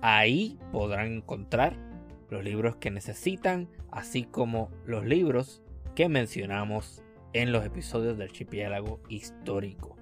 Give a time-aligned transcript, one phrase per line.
[0.00, 1.76] Ahí podrán encontrar
[2.30, 5.60] los libros que necesitan, así como los libros
[5.96, 7.02] que mencionamos
[7.32, 9.96] en los episodios del archipiélago histórico.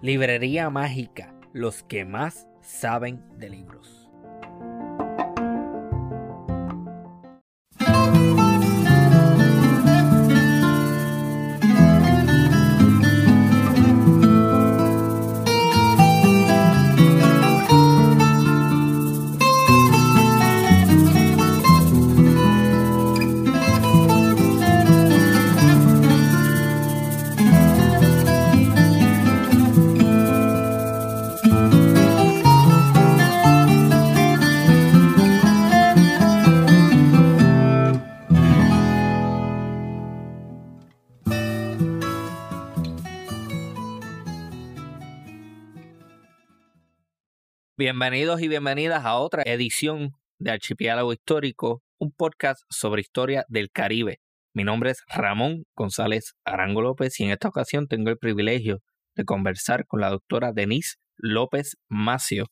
[0.00, 4.05] Librería Mágica, los que más saben de libros.
[47.98, 54.20] Bienvenidos y bienvenidas a otra edición de Archipiélago Histórico, un podcast sobre historia del Caribe.
[54.52, 58.82] Mi nombre es Ramón González Arango López y en esta ocasión tengo el privilegio
[59.14, 62.48] de conversar con la doctora Denise López Macio.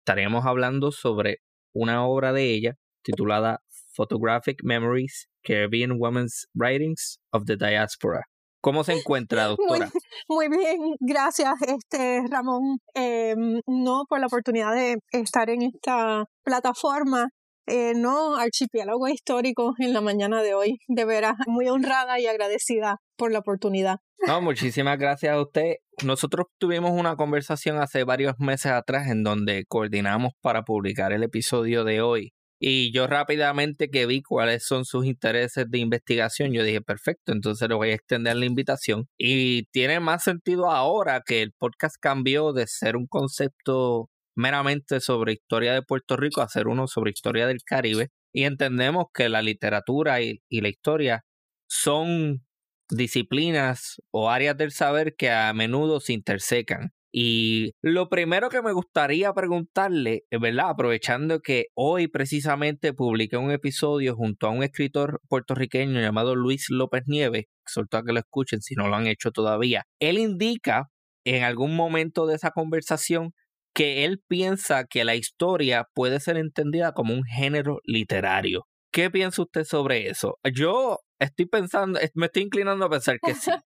[0.00, 1.38] Estaremos hablando sobre
[1.72, 3.62] una obra de ella titulada
[3.94, 8.24] Photographic Memories Caribbean Women's Writings of the Diaspora.
[8.62, 9.90] ¿Cómo se encuentra, doctora?
[10.28, 17.28] Muy, bien, gracias, este Ramón, em, no por la oportunidad de estar en esta plataforma,
[17.66, 20.78] eh, no archipiélago histórico en la mañana de hoy.
[20.88, 23.96] De veras, muy honrada y agradecida por la oportunidad.
[24.26, 25.74] No, muchísimas gracias a usted.
[26.04, 31.84] Nosotros tuvimos una conversación hace varios meses atrás en donde coordinamos para publicar el episodio
[31.84, 32.32] de hoy.
[32.64, 37.68] Y yo rápidamente que vi cuáles son sus intereses de investigación, yo dije, perfecto, entonces
[37.68, 39.08] le voy a extender la invitación.
[39.18, 45.32] Y tiene más sentido ahora que el podcast cambió de ser un concepto meramente sobre
[45.32, 48.10] historia de Puerto Rico a ser uno sobre historia del Caribe.
[48.32, 51.24] Y entendemos que la literatura y, y la historia
[51.68, 52.44] son
[52.90, 56.92] disciplinas o áreas del saber que a menudo se intersecan.
[57.14, 60.70] Y lo primero que me gustaría preguntarle, ¿verdad?
[60.70, 67.02] Aprovechando que hoy precisamente publiqué un episodio junto a un escritor puertorriqueño llamado Luis López
[67.06, 69.84] Nieves, exhorto a que lo escuchen si no lo han hecho todavía.
[70.00, 70.88] Él indica
[71.24, 73.32] en algún momento de esa conversación
[73.74, 78.66] que él piensa que la historia puede ser entendida como un género literario.
[78.92, 80.38] ¿Qué piensa usted sobre eso?
[80.54, 83.50] Yo estoy pensando, me estoy inclinando a pensar que sí.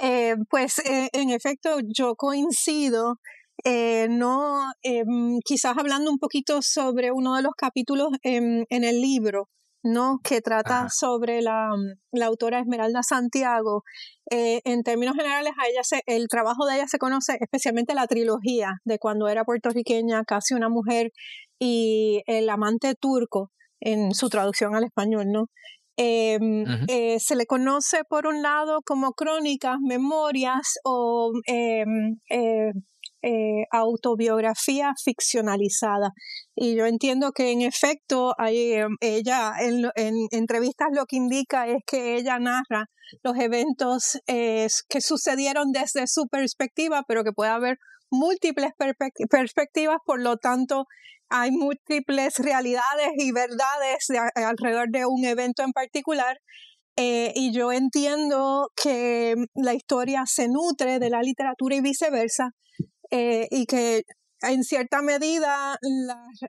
[0.00, 3.16] Eh, pues eh, en efecto, yo coincido.
[3.64, 9.48] Eh, no, em, quizás hablando un poquito sobre uno de los capítulos en, el libro,
[9.82, 10.20] ¿no?
[10.22, 11.70] que trata sobre la,
[12.12, 13.82] la, autora Esmeralda Santiago.
[14.30, 18.74] en términos generales, a ella se, el trabajo de ella se conoce especialmente la trilogía
[18.84, 21.10] de cuando era puertorriqueña, casi una mujer,
[21.58, 25.46] y el amante turco en su traducción al español, ¿no?
[26.00, 32.70] Em, eh, se le conoce por un lado como crónicas, memorias o em, eh,
[33.22, 36.12] eh, autobiografía ficcionalizada.
[36.54, 39.90] Y yo entiendo que en efecto em, ella en,
[40.30, 42.86] entrevistas lo que indica es que ella narra
[43.24, 47.78] los eventos que sucedieron desde su perspectiva, pero que puede haber
[48.10, 48.72] múltiples
[49.30, 50.86] perspectivas, por lo tanto
[51.30, 56.38] hay múltiples realidades y verdades alrededor de un evento en particular.
[56.96, 62.50] Eh, y yo entiendo que la historia se nutre de la literatura y viceversa,
[63.10, 64.02] eh, y que
[64.42, 65.78] en cierta medida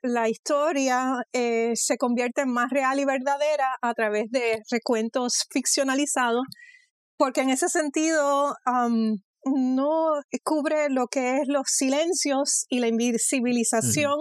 [0.01, 6.45] la, historia eh, se convierte en más real y verdadera a través de recuentos ficcionalizados,
[7.17, 8.55] porque en ese sentido
[9.45, 14.17] no cubre lo que es los silencios y la invisibilización.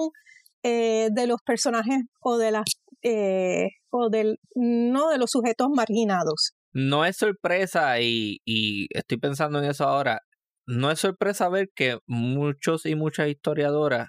[0.64, 2.64] Eh, de los personajes o de las
[3.02, 6.52] eh, o del no de los sujetos marginados.
[6.72, 10.20] No es sorpresa y, y estoy pensando en eso ahora.
[10.66, 14.08] No es sorpresa ver que muchos y muchas historiadoras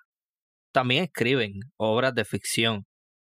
[0.73, 2.85] también escriben obras de ficción.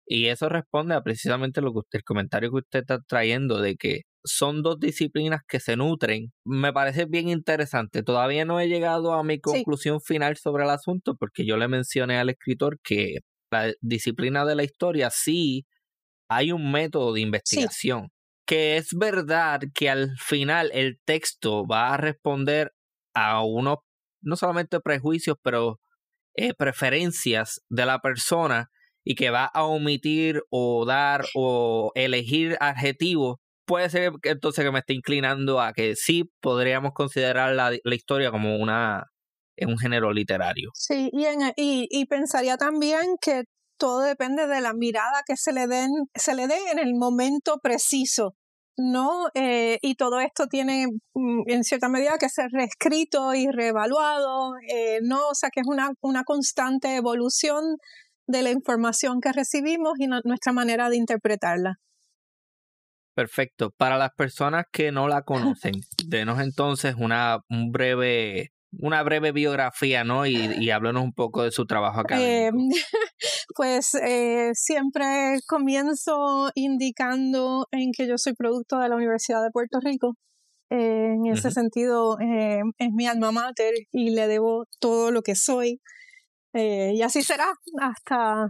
[0.07, 3.77] Y eso responde a precisamente lo que usted, el comentario que usted está trayendo de
[3.77, 6.33] que son dos disciplinas que se nutren.
[6.45, 8.03] Me parece bien interesante.
[8.03, 12.19] Todavía no he llegado a mi conclusión final sobre el asunto porque yo le mencioné
[12.19, 13.19] al escritor que
[13.51, 15.65] la disciplina de la historia sí
[16.29, 18.09] hay un método de investigación.
[18.47, 22.73] Que es verdad que al final el texto va a responder
[23.15, 23.79] a unos,
[24.21, 25.81] no solamente prejuicios, pero
[26.37, 28.69] eh, preferencias de la persona
[29.07, 34.71] y que va a omitir o dar o elegir adjetivos, puede ser que entonces que
[34.71, 39.05] me esté inclinando a que sí podríamos considerar la, historia como una
[39.59, 40.71] un género literario.
[40.75, 41.27] Sí, y,
[41.57, 43.45] y, y pensaría también que
[43.79, 47.59] todo depende de la mirada que se le den, se le dé en el momento
[47.63, 48.35] preciso.
[48.79, 49.29] ¿no?
[49.35, 54.99] Eh, y todo esto tiene mm, en cierta medida que ser reescrito y reevaluado, eh,
[55.03, 55.29] ¿no?
[55.29, 57.79] O sea que es una, una constante evolución
[58.27, 61.77] de la información que recibimos y nuestra manera de interpretarla.
[63.17, 63.71] Perfecto.
[63.71, 65.73] Para las personas que no la conocen,
[66.07, 70.27] denos entonces una un breve una breve biografía, ¿no?
[70.27, 72.21] Y, y háblanos un poco de su trabajo acá.
[72.21, 72.51] Eh,
[73.57, 79.79] pues eh, siempre comienzo indicando en que yo soy producto de la Universidad de Puerto
[79.83, 80.13] Rico.
[80.69, 85.37] Eh, en ese sentido, eh, es mi alma mater y le debo todo lo que
[85.37, 85.81] soy.
[86.53, 87.47] Eh, y así será
[87.81, 88.49] hasta,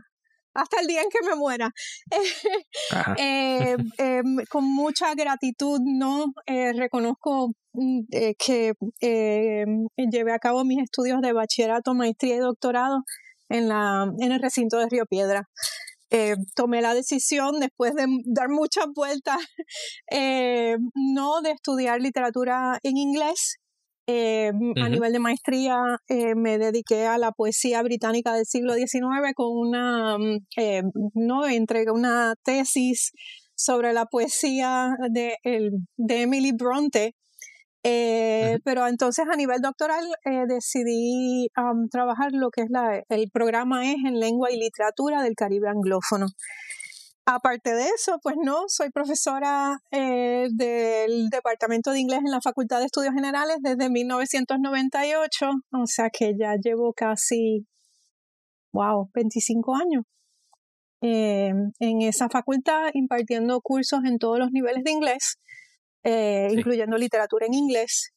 [0.56, 1.70] hasta el día en que me muera.
[3.18, 6.26] Eh, eh, con mucha gratitud, ¿no?
[6.46, 8.00] reconozco mm,
[8.38, 13.02] que llevé a cabo mis estudios de bachillerato, maestría y doctorado
[13.48, 15.48] en, la, en el recinto de Río Piedra.
[16.54, 19.38] tomé la decisión después de dar muchas vueltas,
[20.94, 23.58] no de estudiar literatura en inglés,
[24.08, 29.32] eh, a nivel de maestría eh, me dediqué a la poesía británica del siglo XIX
[29.34, 30.82] con una, mm, eh,
[31.14, 33.10] no, entregué una tesis
[33.56, 37.14] sobre la poesía de, el, de Emily Bronte.
[37.82, 40.04] Pero entonces a nivel doctoral
[40.48, 41.46] decidí
[41.92, 46.26] trabajar lo que es la, el programa es en lengua y literatura del Caribe anglófono.
[47.28, 52.78] Aparte de eso, pues no, soy profesora eh, del Departamento de Inglés en la Facultad
[52.78, 57.66] de Estudios Generales desde 1998, o sea que ya llevo casi,
[58.72, 60.04] wow, 25 años
[61.02, 65.38] eh, en esa facultad impartiendo cursos en todos los niveles de inglés,
[66.04, 68.12] eh, incluyendo literatura en inglés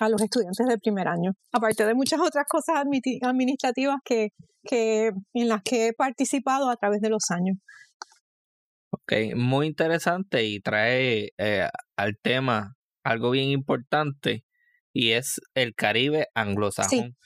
[0.00, 2.78] a los estudiantes de primer año, aparte de muchas otras cosas
[3.22, 4.30] administrativas que,
[4.64, 7.56] que, en las que he participado a través de los años.
[9.10, 14.44] Ok, muy interesante y trae eh, al tema algo bien importante
[14.92, 17.16] y es el Caribe anglosajón.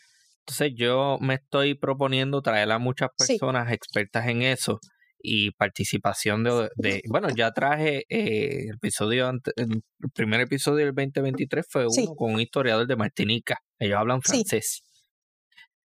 [0.40, 4.78] Entonces yo me estoy proponiendo traer a muchas personas expertas en eso
[5.18, 9.82] y participación de, bueno, ya traje eh, el episodio, el
[10.14, 14.82] primer episodio del 2023 fue uno con un historiador de Martinica, ellos hablan francés.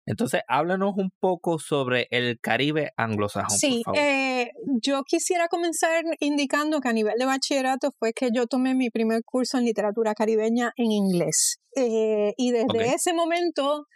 [0.04, 3.56] Entonces, háblanos un poco sobre el Caribe anglosajón.
[3.56, 4.00] Sí, por favor.
[4.00, 4.50] Eh,
[4.82, 9.22] yo quisiera comenzar indicando que a nivel de bachillerato fue que yo tomé mi primer
[9.24, 11.60] curso en literatura caribeña en inglés.
[11.76, 13.86] Eh, y desde ese momento,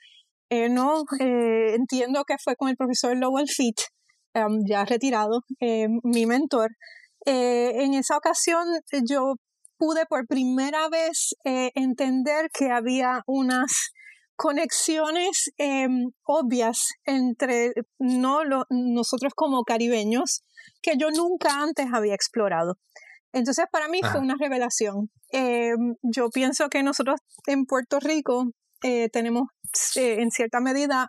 [0.48, 3.88] eh, no entiendo que fue con el profesor Lowell Fitz,
[4.34, 6.70] em, ya retirado, mi mentor.
[7.28, 8.64] en esa ocasión,
[9.10, 9.34] yo
[9.78, 13.90] pude por primera vez entender que había unas
[14.37, 18.40] conexiones em, obvias entre no
[18.71, 20.43] nosotros como caribeños
[20.83, 22.78] que yo nunca antes había explorado.
[23.33, 25.11] Entonces para mí fue una revelación.
[25.31, 28.50] Em, yo pienso que nosotros en Puerto Rico
[28.83, 29.49] eh, tenemos
[29.97, 31.09] en cierta medida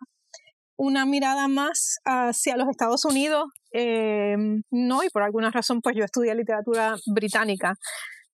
[0.78, 6.04] una mirada más hacia los Estados Unidos, em, no, y por alguna razón pues yo
[6.04, 7.76] estudié literatura británica,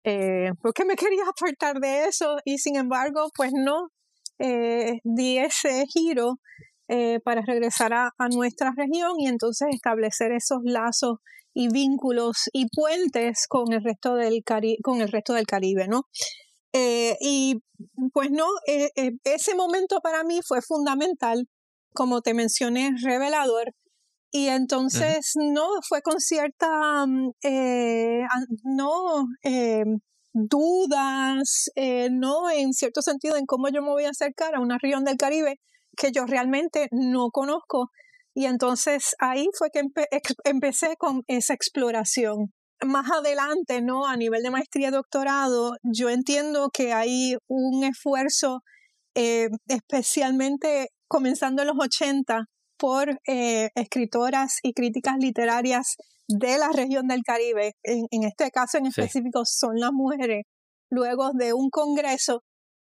[0.04, 3.90] eh, porque me quería apartar de eso y sin embargo pues no,
[4.42, 6.40] eh, di ese giro
[6.88, 11.20] eh, para regresar a, nuestra región y entonces establecer esos lazos
[11.54, 14.44] y vínculos y puentes con el resto del,
[14.84, 16.08] con el resto del Caribe, ¿no?
[16.74, 17.62] Eh, y
[18.14, 18.48] pues no,
[19.24, 21.48] ese momento para mí fue fundamental,
[21.94, 23.74] como te mencioné, revelador.
[24.34, 27.32] Y entonces no fue con cierta, mm,
[28.64, 29.28] no,
[30.34, 34.78] dudas, eh, no en cierto sentido en cómo yo me voy a acercar a una
[34.82, 35.60] región del Caribe
[35.98, 37.90] que yo realmente no conozco.
[38.34, 39.82] Y entonces ahí fue que
[40.46, 42.54] empecé con esa exploración.
[42.84, 44.08] Más adelante, ¿no?
[44.08, 48.62] A nivel de maestría y doctorado, yo entiendo que hay un esfuerzo,
[49.16, 52.46] eh, especialmente comenzando en los 80,
[52.82, 55.98] por eh, escritoras y críticas literarias
[56.28, 60.46] de la región del Caribe, en, este caso en específico son las mujeres,
[60.90, 62.42] luego de un congreso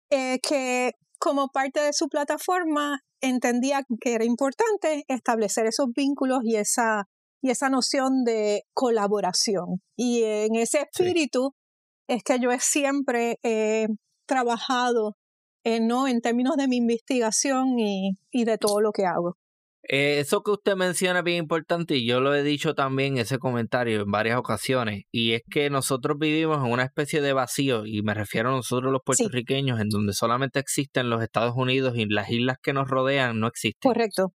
[0.08, 6.54] eh, que como parte de su plataforma entendía que era importante establecer esos vínculos y
[6.54, 7.08] esa,
[7.42, 9.82] y esa noción de colaboración.
[9.96, 11.54] Y en ese espíritu
[12.08, 13.88] es que yo siempre he
[14.28, 15.16] trabajado
[15.64, 16.06] eh, ¿no?
[16.06, 19.34] en términos de mi investigación y, y de todo lo que hago.
[19.90, 23.22] Eh, eso que usted menciona es bien importante y yo lo he dicho también en
[23.22, 27.86] ese comentario en varias ocasiones y es que nosotros vivimos en una especie de vacío
[27.86, 32.04] y me refiero a nosotros los puertorriqueños en donde solamente existen los Estados Unidos y
[32.04, 33.90] las islas que nos rodean no existen.
[33.90, 34.34] Correcto.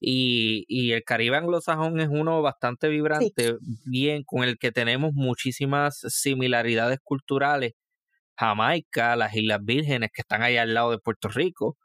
[0.00, 5.98] Y, y el Caribe anglosajón es uno bastante vibrante, bien con el que tenemos muchísimas
[6.08, 7.74] similaridades culturales.
[8.38, 11.76] Jamaica, las Islas Vírgenes que están ahí al lado de Puerto Rico,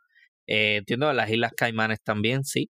[0.47, 2.69] eh, entiendo las Islas Caimanes también, sí.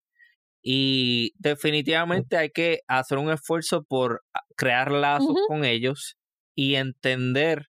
[0.61, 6.17] Y definitivamente hay que hacer un esfuerzo por ah, crear lazos con ellos
[6.55, 7.67] y entender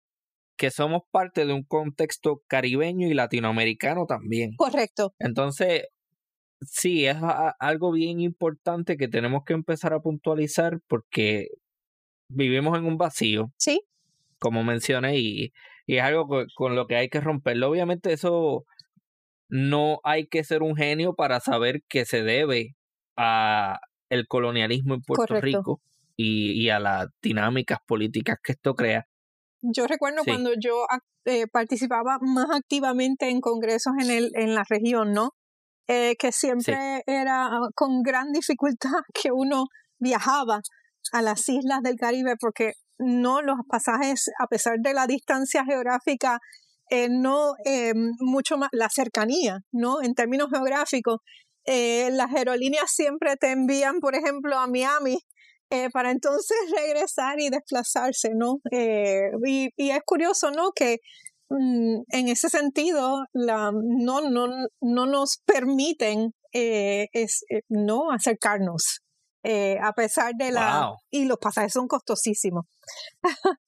[0.58, 4.56] que somos parte de un contexto caribeño y latinoamericano también.
[4.56, 5.13] Correcto.
[5.20, 5.88] Entonces,
[6.62, 7.18] sí, es
[7.60, 11.48] algo bien importante que tenemos que empezar a puntualizar porque
[12.30, 13.51] vivimos en un vacío.
[13.58, 13.82] Sí.
[14.39, 15.54] Como mencioné, y,
[15.86, 17.70] y es algo con lo que hay que romperlo.
[17.70, 18.65] Obviamente eso
[19.49, 22.75] no hay que ser un genio para saber que se debe
[23.17, 25.81] a el colonialismo en Puerto Rico
[26.17, 29.05] y, a las dinámicas políticas que esto crea.
[29.61, 30.85] Yo recuerdo cuando yo
[31.25, 35.31] eh, participaba más activamente en congresos en, el, en la región, ¿no?
[35.87, 39.65] Eh, que siempre era con gran dificultad que uno
[39.99, 40.61] viajaba
[41.11, 46.39] a las islas del Caribe porque no los pasajes, a pesar de la distancia geográfica
[46.89, 50.01] eh, no eh, mucho más la cercanía, ¿no?
[50.04, 51.20] En términos geográficos,
[51.65, 55.18] eh, las aerolíneas siempre te envían, por ejemplo, a Miami
[55.92, 58.60] para entonces regresar y desplazarse, ¿no?
[58.72, 60.72] Y, y, es curioso, ¿no?
[60.74, 61.00] Que
[61.50, 64.48] mm, en ese sentido la, no, no,
[64.80, 69.01] no nos permiten es, no acercarnos.
[69.44, 70.94] a pesar de la...
[71.10, 72.65] Y los pasajes son costosísimos.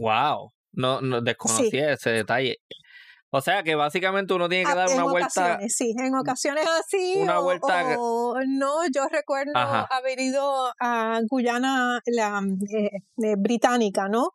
[0.00, 0.55] wow.
[0.76, 2.60] No, no desconocía ese detalle.
[3.30, 5.58] O sea que básicamente uno tiene que ah, dar una vuelta.
[5.68, 7.16] Sí, en ocasiones así.
[7.16, 7.96] Una vuelta.
[8.46, 12.40] no, yo recuerdo haber ido a Guyana la,
[12.72, 12.90] eh,
[13.22, 14.30] eh, británica, ¿no?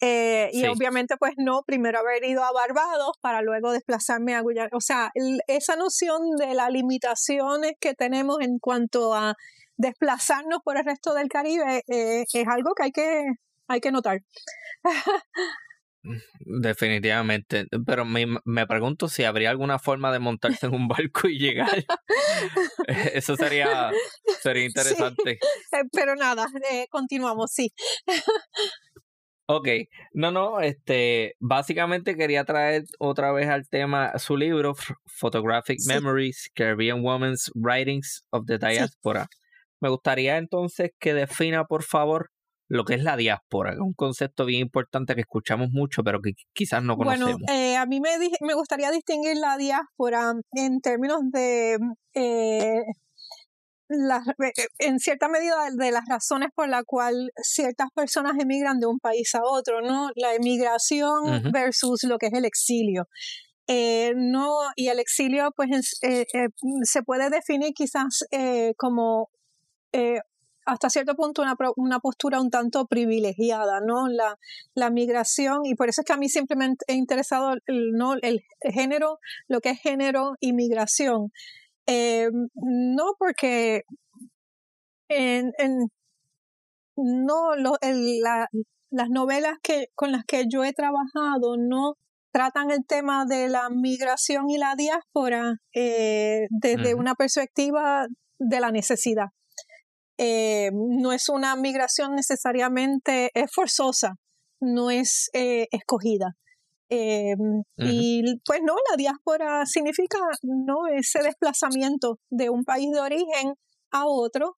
[0.00, 4.68] Eh, y obviamente, pues no, primero haber ido a Barbados para luego desplazarme a Guyana.
[4.72, 5.10] O sea,
[5.46, 9.34] esa noción de las limitaciones que tenemos en cuanto a
[9.78, 13.24] desplazarnos por el resto del Caribe es algo que hay que,
[13.68, 14.20] hay que notar.
[16.40, 21.38] Definitivamente, pero me, me, pregunto si habría alguna forma de montarse en un barco y
[21.38, 21.84] llegar.
[23.14, 23.90] Eso sería,
[24.42, 25.32] sería interesante.
[25.32, 27.72] Eh, pero nada, eh, continuamos, sí.
[29.46, 29.68] Ok,
[30.14, 34.74] no, no, este, básicamente quería traer otra vez al tema su libro,
[35.06, 39.26] Photographic Memories, Caribbean Women's Writings of the Diaspora.
[39.80, 42.30] Me gustaría entonces que defina, por favor,
[42.68, 46.82] lo que es la diáspora, un concepto bien importante que escuchamos mucho, pero que quizás
[46.82, 47.40] no conocemos.
[47.40, 51.78] Bueno, eh, a mí me, me gustaría distinguir la diáspora en términos de,
[52.14, 52.80] eh,
[53.90, 58.98] eh, en cierta medida, de las razones por las cuales ciertas personas emigran de un
[58.98, 60.10] país a otro, ¿no?
[60.16, 63.08] La emigración versus lo que es el exilio.
[63.68, 65.98] no, y el exilio, pues,
[66.82, 68.24] se puede definir quizás
[68.78, 69.28] como
[70.66, 74.08] hasta cierto punto una, una, postura un tanto privilegiada, ¿no?
[74.08, 74.38] La,
[74.74, 78.14] la migración, y por eso es que a mí siempre me ha interesado el, ¿no?
[78.22, 79.18] el género,
[79.48, 81.32] lo que es género y migración.
[81.86, 83.84] Eh, no porque
[85.08, 85.90] en, en,
[86.96, 88.48] no lo, la,
[88.90, 91.96] las novelas que, con las que yo he trabajado no
[92.32, 98.06] tratan el tema de la migración y la diáspora eh, desde una perspectiva
[98.38, 99.28] de la necesidad.
[100.16, 104.14] Eh, no es una migración necesariamente forzosa,
[104.60, 106.36] no es eh, escogida.
[106.90, 107.34] Eh,
[107.78, 113.54] y pues no, la diáspora significa no ese desplazamiento de un país de origen
[113.90, 114.56] a otro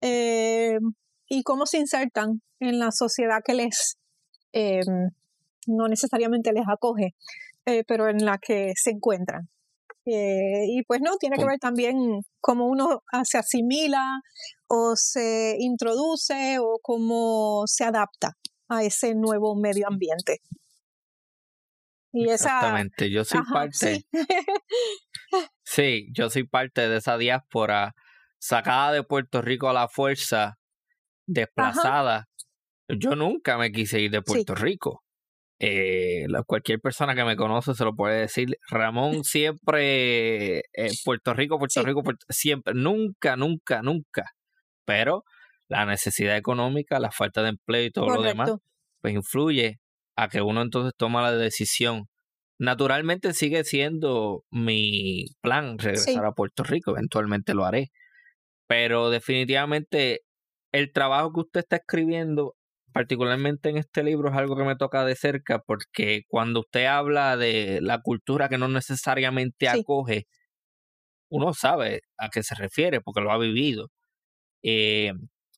[0.00, 3.96] y cómo se insertan en la sociedad que les
[5.66, 7.14] no necesariamente les acoge,
[7.86, 9.48] pero en la que se encuentran.
[10.06, 14.02] Eh, y pues no, tiene que ver también cómo uno se asimila
[14.66, 18.36] o se introduce o cómo se adapta
[18.68, 20.40] a ese nuevo medio ambiente.
[22.12, 24.04] Y Exactamente, yo soy parte.
[25.64, 27.94] Sí, yo soy parte de esa diáspora
[28.38, 30.58] sacada de Puerto Rico a la fuerza,
[31.26, 32.28] desplazada.
[32.88, 35.03] Yo nunca me quise ir de Puerto Rico.
[35.60, 38.56] Eh, cualquier persona que me conoce se lo puede decir.
[38.68, 44.32] Ramón siempre, eh, Puerto Rico, Puerto Rico, siempre, nunca, nunca, nunca.
[44.84, 45.24] Pero
[45.68, 48.52] la necesidad económica, la falta de empleo y todo lo demás,
[49.00, 49.78] pues influye
[50.16, 52.08] a que uno entonces toma la decisión.
[52.58, 57.90] Naturalmente sigue siendo mi plan regresar a Puerto Rico, eventualmente lo haré.
[58.66, 60.22] Pero definitivamente
[60.72, 62.54] el trabajo que usted está escribiendo
[62.94, 67.36] particularmente en este libro es algo que me toca de cerca porque cuando usted habla
[67.36, 70.28] de la cultura que no necesariamente acoge,
[71.28, 73.90] uno sabe a qué se refiere porque lo ha vivido.
[74.62, 75.12] Eh,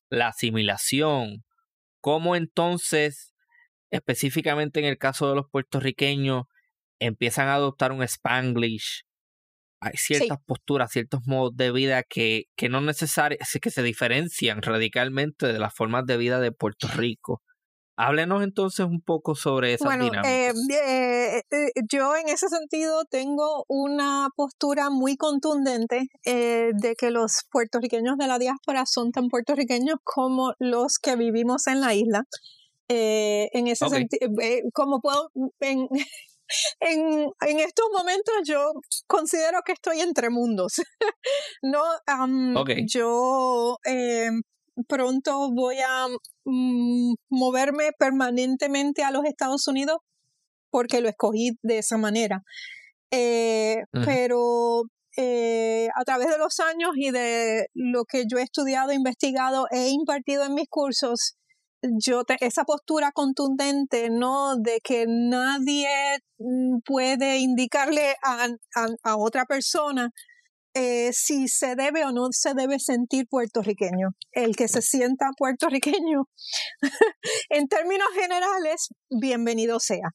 [0.09, 1.43] la asimilación,
[2.01, 3.35] cómo entonces,
[3.91, 6.45] específicamente en el caso de los puertorriqueños,
[6.99, 9.03] empiezan a adoptar un spanglish,
[9.79, 15.47] hay ciertas posturas, ciertos modos de vida que, que no necesariamente, que se diferencian radicalmente
[15.47, 17.41] de las formas de vida de Puerto Rico.
[17.99, 23.65] Háblenos entonces un poco sobre esa bueno, eh, eh, eh, yo en ese sentido tengo
[23.67, 30.53] una postura muy contundente de que los puertorriqueños de la diáspora son tan puertorriqueños como
[30.59, 32.23] los que vivimos en la isla.
[32.87, 34.29] en ese sentido,
[34.73, 35.87] como puedo, en,
[36.79, 38.71] en, en, estos momentos yo
[39.07, 40.75] considero que estoy entre mundos.
[41.61, 41.83] no,
[42.87, 44.29] yo eh,
[44.87, 46.07] pronto voy a
[46.45, 49.97] mm, moverme permanentemente a los Estados Unidos
[50.69, 52.41] porque lo escogí de esa manera.
[53.11, 54.83] Eh, pero
[55.17, 59.89] eh, a través de los años y de lo que yo he estudiado, investigado e
[59.89, 61.36] impartido en mis cursos,
[61.81, 64.55] yo esa postura contundente, ¿no?
[64.57, 65.87] De que nadie
[66.39, 68.47] mm, puede indicarle a,
[69.03, 70.11] a, otra persona
[70.73, 74.09] eh, si se debe o no se debe sentir puertorriqueño.
[74.31, 76.25] El que se sienta puertorriqueño,
[77.49, 80.11] en términos generales, bienvenido sea.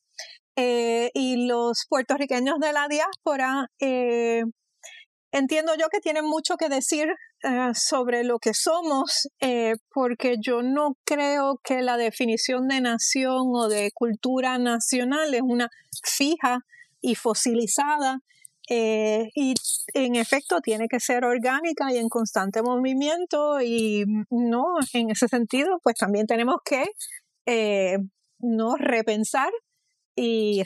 [0.56, 4.42] Eh, y los puertorriqueños de la diáspora, eh,
[5.32, 7.08] entiendo yo que tienen mucho que decir
[7.44, 13.50] eh, sobre lo que somos, eh, porque yo no creo que la definición de nación
[13.54, 15.68] o de cultura nacional es una
[16.04, 16.60] fija
[17.00, 18.20] y fosilizada.
[18.68, 19.54] Eh, y
[19.94, 25.80] en efecto tiene que ser orgánica y en constante movimiento y no en ese sentido
[25.82, 26.84] pues también tenemos que
[28.38, 29.50] no repensar
[30.24, 30.62] y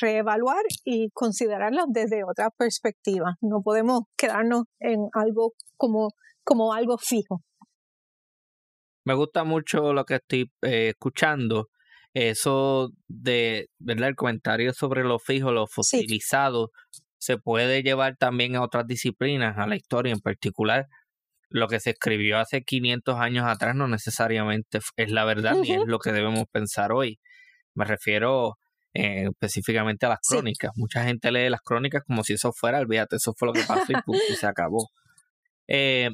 [0.00, 3.36] reevaluar y considerarlas desde otra perspectiva.
[3.40, 6.08] No podemos quedarnos en algo como,
[6.42, 7.44] como algo fijo.
[9.04, 11.68] Me gusta mucho lo que estoy eh, escuchando.
[12.12, 14.08] Eso de, ¿verdad?
[14.08, 16.72] El comentario sobre lo fijo, lo fosilizado,
[17.18, 20.88] se puede llevar también a otras disciplinas, a la historia en particular.
[21.50, 25.82] Lo que se escribió hace 500 años atrás no necesariamente es la verdad ni es
[25.86, 27.20] lo que debemos pensar hoy.
[27.74, 28.58] Me refiero
[28.94, 30.72] eh, específicamente a las crónicas.
[30.76, 33.90] Mucha gente lee las crónicas como si eso fuera, olvídate, eso fue lo que pasó
[33.90, 34.90] y, punto, y se acabó.
[35.66, 36.10] Eh,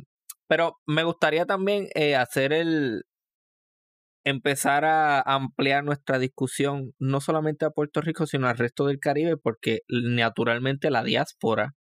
[0.47, 3.03] pero me gustaría también eh, hacer el,
[4.25, 9.37] empezar a ampliar nuestra discusión no solamente a Puerto Rico, sino al resto del Caribe,
[9.37, 11.75] porque naturalmente la diáspora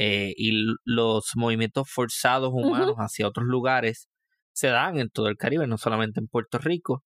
[0.00, 0.52] y
[0.84, 4.08] los movimientos forzados humanos hacia otros lugares
[4.52, 7.02] se dan en todo el Caribe, no solamente en Puerto Rico.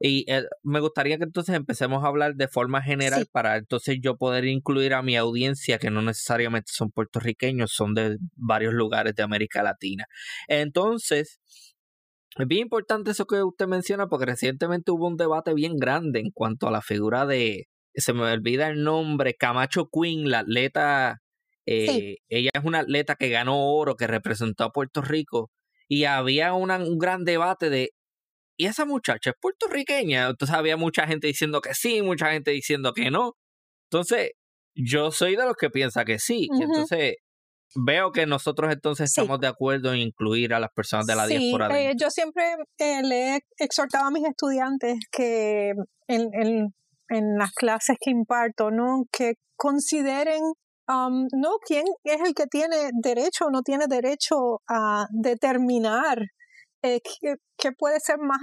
[0.00, 4.16] Y eh, me gustaría que entonces empecemos a hablar de forma general para entonces yo
[4.16, 9.22] poder incluir a mi audiencia que no necesariamente son puertorriqueños, son de varios lugares de
[9.24, 10.04] América Latina.
[10.46, 11.40] Entonces,
[12.36, 16.30] es bien importante eso que usted menciona porque recientemente hubo un debate bien grande en
[16.30, 21.18] cuanto a la figura de, se me olvida el nombre, Camacho Queen, la atleta,
[21.66, 25.50] eh, ella es una atleta que ganó oro, que representó a Puerto Rico.
[25.88, 27.90] Y había un gran debate de
[28.58, 30.28] y esa muchacha es puertorriqueña.
[30.28, 33.34] Entonces había mucha gente diciendo que sí, mucha gente diciendo que no.
[33.90, 34.32] Entonces,
[34.74, 36.48] yo soy de los que piensa que sí.
[36.60, 37.14] Entonces,
[37.76, 41.80] veo que nosotros entonces estamos de acuerdo en incluir a las personas de la diáspora.
[41.80, 45.70] Eh, yo siempre eh, le he exhortado a mis estudiantes que
[46.08, 46.74] en, en,
[47.08, 49.04] en las clases que imparto, ¿no?
[49.12, 50.42] Que consideren
[50.88, 56.18] um, no quién es el que tiene derecho o no tiene derecho a determinar
[56.82, 57.00] eh,
[57.56, 58.40] que, puede ser más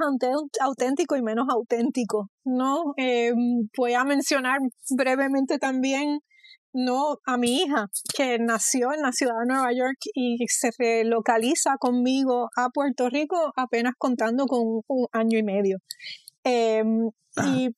[0.61, 2.93] auténtico y menos auténtico, ¿no?
[2.97, 3.31] Eh,
[3.77, 6.19] voy a mencionar brevemente también,
[6.73, 7.19] ¿no?
[7.25, 12.49] A mi hija, que nació en la ciudad de Nueva York y se relocaliza conmigo
[12.57, 15.77] a Puerto Rico apenas contando con un año y medio.
[16.43, 17.09] Em,
[17.43, 17.69] y,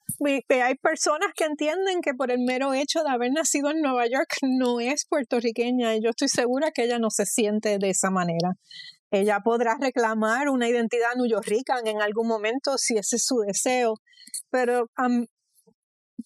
[0.50, 4.28] hay personas que entienden que por el mero hecho de haber nacido en Nueva York
[4.41, 8.54] no es puertorriqueña y yo estoy segura que ella no se siente de esa manera.
[9.12, 11.13] Ella podrá reclamar una identidad
[11.46, 13.96] rica en algún momento si ese es su deseo,
[14.50, 14.88] pero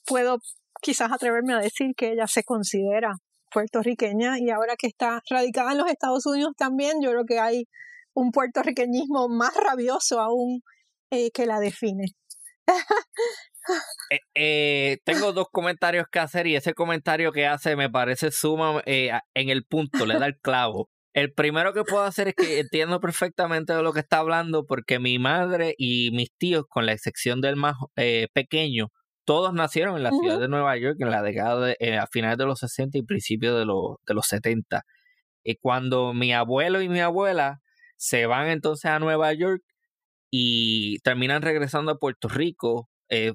[0.05, 0.39] puedo
[0.81, 3.13] quizás atreverme a decir que ella se considera
[3.51, 7.65] puertorriqueña y ahora que está radicada en los Estados Unidos también, yo creo que hay
[8.13, 10.61] un puertorriqueñismo más rabioso aún
[11.11, 12.05] eh, que la define.
[14.09, 18.81] Eh, eh, tengo dos comentarios que hacer y ese comentario que hace me parece suma
[18.85, 20.89] en el punto, le da el clavo.
[21.13, 24.99] El primero que puedo hacer es que entiendo perfectamente de lo que está hablando porque
[24.99, 27.75] mi madre y mis tíos, con la excepción del más
[28.33, 28.89] pequeño,
[29.25, 32.45] todos nacieron en la ciudad de Nueva York en la década de, a finales de
[32.45, 34.83] los 60 y principios de, los, de los 70.
[35.43, 37.61] Y cuando mi abuelo y mi abuela
[37.97, 39.61] se van entonces a Nueva York
[40.31, 42.89] y terminan regresando a Puerto Rico.
[43.09, 43.33] Eh,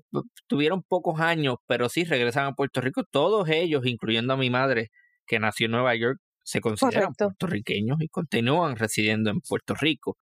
[0.49, 3.05] tuvieron pocos años, pero sí regresan a Puerto Rico.
[3.11, 4.91] Todos ellos, incluyendo a mi madre,
[5.27, 10.17] que nació en Nueva York, se consideran puertorriqueños y continúan residiendo en Puerto Rico.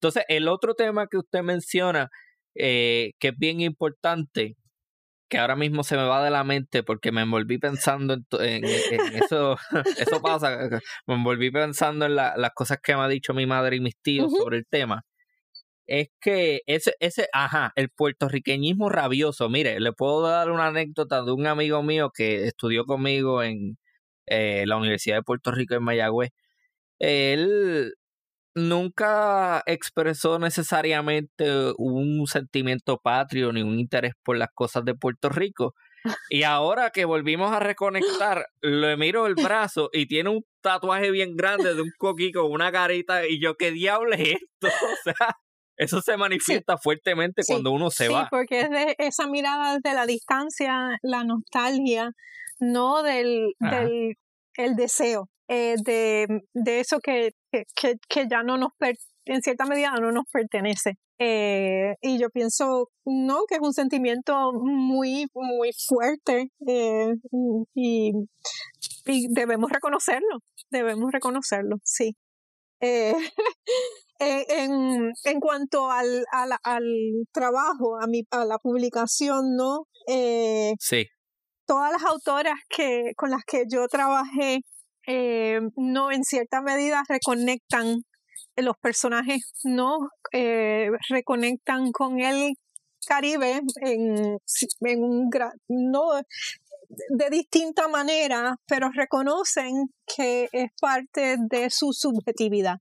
[0.00, 2.08] Entonces, el otro tema que usted menciona,
[2.54, 4.56] eh, que es bien importante,
[5.28, 9.56] que ahora mismo se me va de la mente porque me envolví pensando en, eso,
[9.98, 13.80] eso pasa, me envolví pensando en las cosas que me ha dicho mi madre y
[13.80, 15.04] mis tíos sobre el tema.
[15.86, 21.32] Es que ese, ese, ajá, el puertorriqueñismo rabioso, mire, le puedo dar una anécdota de
[21.32, 23.76] un amigo mío que estudió conmigo en
[24.26, 26.30] eh, la Universidad de Puerto Rico en Mayagüez.
[26.98, 27.94] Él
[28.54, 35.74] nunca expresó necesariamente un sentimiento patrio ni un interés por las cosas de Puerto Rico.
[36.30, 41.36] Y ahora que volvimos a reconectar, le miro el brazo y tiene un tatuaje bien
[41.36, 44.68] grande de un coquí con una carita y yo, ¿qué diablo es esto?
[44.96, 45.36] O sea,
[45.76, 48.22] eso se manifiesta fuertemente cuando uno se va.
[48.22, 52.12] Sí, porque es de esa mirada desde la distancia, la nostalgia,
[52.60, 54.16] no del, del
[54.56, 55.28] el deseo.
[55.48, 58.70] Eh, de, de, eso que, que, que, ya no nos,
[59.26, 60.94] en cierta medida, no nos pertenece.
[61.18, 67.14] Eh, y yo pienso, no, que es un sentimiento muy, muy fuerte eh,
[67.74, 68.12] y,
[69.06, 70.40] y, debemos reconocerlo,
[70.70, 72.16] debemos reconocerlo, sí.
[74.18, 76.84] en, en cuanto al, al, al,
[77.32, 79.86] trabajo, a, mi, a la publicación, ¿no?
[80.78, 81.06] sí.
[81.66, 84.60] Todas las autoras que, con las que yo trabajé
[85.06, 88.02] eh, no en cierta medida reconectan
[88.56, 92.54] los personajes, no eh, reconectan con el
[93.06, 94.38] Caribe en,
[94.80, 95.30] en un
[95.68, 96.20] no
[97.08, 102.78] de distinta manera, pero reconocen que es parte de su subjetividad.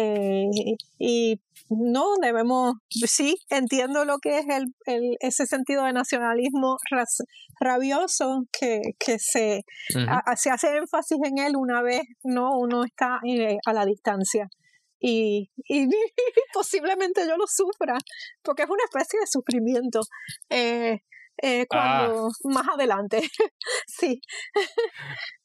[0.00, 6.76] Eh, y no debemos, sí, entiendo lo que es el, el ese sentido de nacionalismo
[7.60, 9.64] rabioso que, que se,
[10.36, 14.48] se hace énfasis en él una vez no uno está eh, a la distancia.
[15.00, 15.88] Y, y,
[16.52, 17.98] posiblemente yo lo sufra,
[18.42, 20.00] porque es una especie de sufrimiento.
[20.48, 21.00] Eh,
[21.42, 21.64] ah.
[21.68, 23.20] cuando más adelante,
[23.86, 24.20] sí.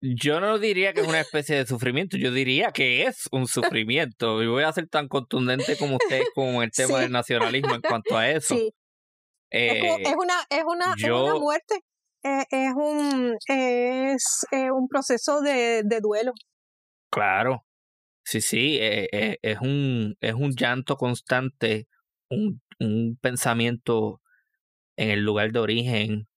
[0.00, 4.42] Yo no diría que es una especie de sufrimiento, yo diría que es un sufrimiento.
[4.42, 8.16] Y voy a ser tan contundente como usted con el tema del nacionalismo en cuanto
[8.16, 8.54] a eso.
[8.54, 8.72] Sí.
[9.50, 11.80] es, eh, una, es, una, es una muerte,
[12.22, 16.32] eh, es, un, es eh, un proceso de, de, duelo.
[17.10, 17.64] Claro,
[18.24, 21.88] sí, sí, es, un, es un llanto constante,
[22.30, 24.20] un, un pensamiento
[24.96, 26.28] en el lugar de origen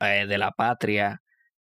[0.00, 1.20] de la patria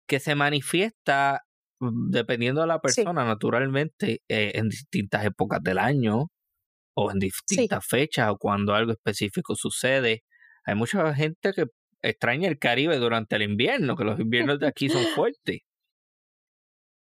[0.07, 1.44] que se manifiesta
[1.93, 6.27] dependiendo de la persona, naturalmente, eh, en distintas épocas del año
[6.95, 10.23] o en distintas fechas o cuando algo específico sucede.
[10.65, 11.65] Hay mucha gente que
[12.01, 15.61] extraña el Caribe durante el invierno, que los inviernos de aquí son fuertes.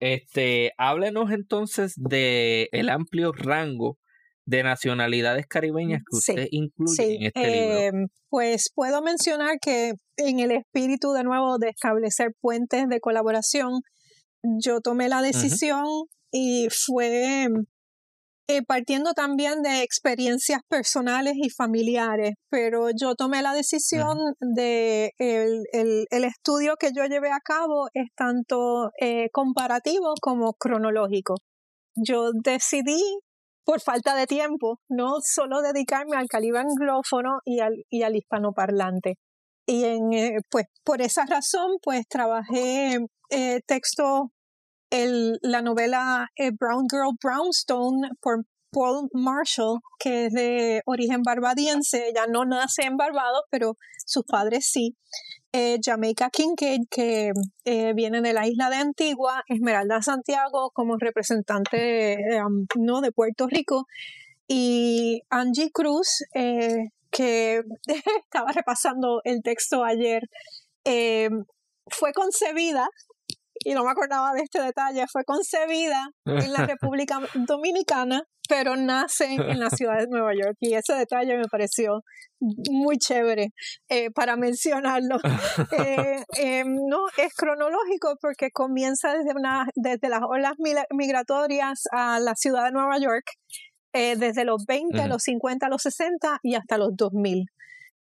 [0.01, 3.99] Este, háblenos entonces de el amplio rango
[4.47, 7.79] de nacionalidades caribeñas que usted incluye en este libro?
[7.79, 13.81] Em, pues puedo mencionar que en el espíritu de nuevo de establecer puentes de colaboración,
[14.61, 15.87] yo tomé la decisión
[16.31, 17.49] y fue
[18.47, 25.63] eh, partiendo también de experiencias personales y familiares, pero yo tomé la decisión de el,
[25.73, 31.37] el, estudio que yo llevé a cabo es tanto eh, comparativo como cronológico.
[31.97, 33.01] Yo decidí
[33.65, 39.15] por falta de tiempo, no solo dedicarme al calibre anglófono y al, y al hispanoparlante.
[39.67, 42.99] Y en, eh, pues por esa razón, pues trabajé
[43.31, 44.31] eh, texto,
[45.43, 52.27] la novela eh, Brown Girl Brownstone por Paul Marshall, que es de origen barbadiense, ella
[52.29, 54.97] no nace en Barbados, pero sus padres sí.
[55.53, 57.31] Eh, Jamaica Kincaid, que
[57.65, 62.19] eh, viene de la isla de Antigua, Esmeralda Santiago como representante
[62.75, 63.87] no de Puerto Rico,
[64.49, 67.63] y Angie Cruz, que
[68.25, 70.23] estaba repasando el texto ayer,
[71.87, 72.89] fue concebida
[73.65, 79.35] y no me acordaba de este detalle, fue concebida en la República Dominicana, pero nace
[79.35, 80.57] en la ciudad de Nueva York.
[80.61, 82.03] Y ese detalle me pareció
[82.41, 83.49] muy chévere
[83.89, 85.19] eh, para mencionarlo.
[85.79, 90.53] Eh, em, no, es cronológico porque comienza desde, una, desde las olas
[90.91, 93.25] migratorias a la ciudad de Nueva York,
[93.93, 97.47] eh, desde los 20, los 50, los 60 y hasta los 2000.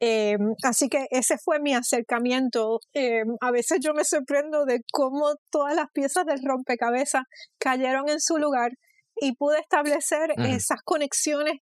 [0.00, 2.80] Eh, así que ese fue mi acercamiento.
[2.94, 7.22] Eh, a veces yo me sorprendo de cómo todas las piezas del rompecabezas
[7.58, 8.72] cayeron en su lugar
[9.18, 11.60] y pude establecer esas conexiones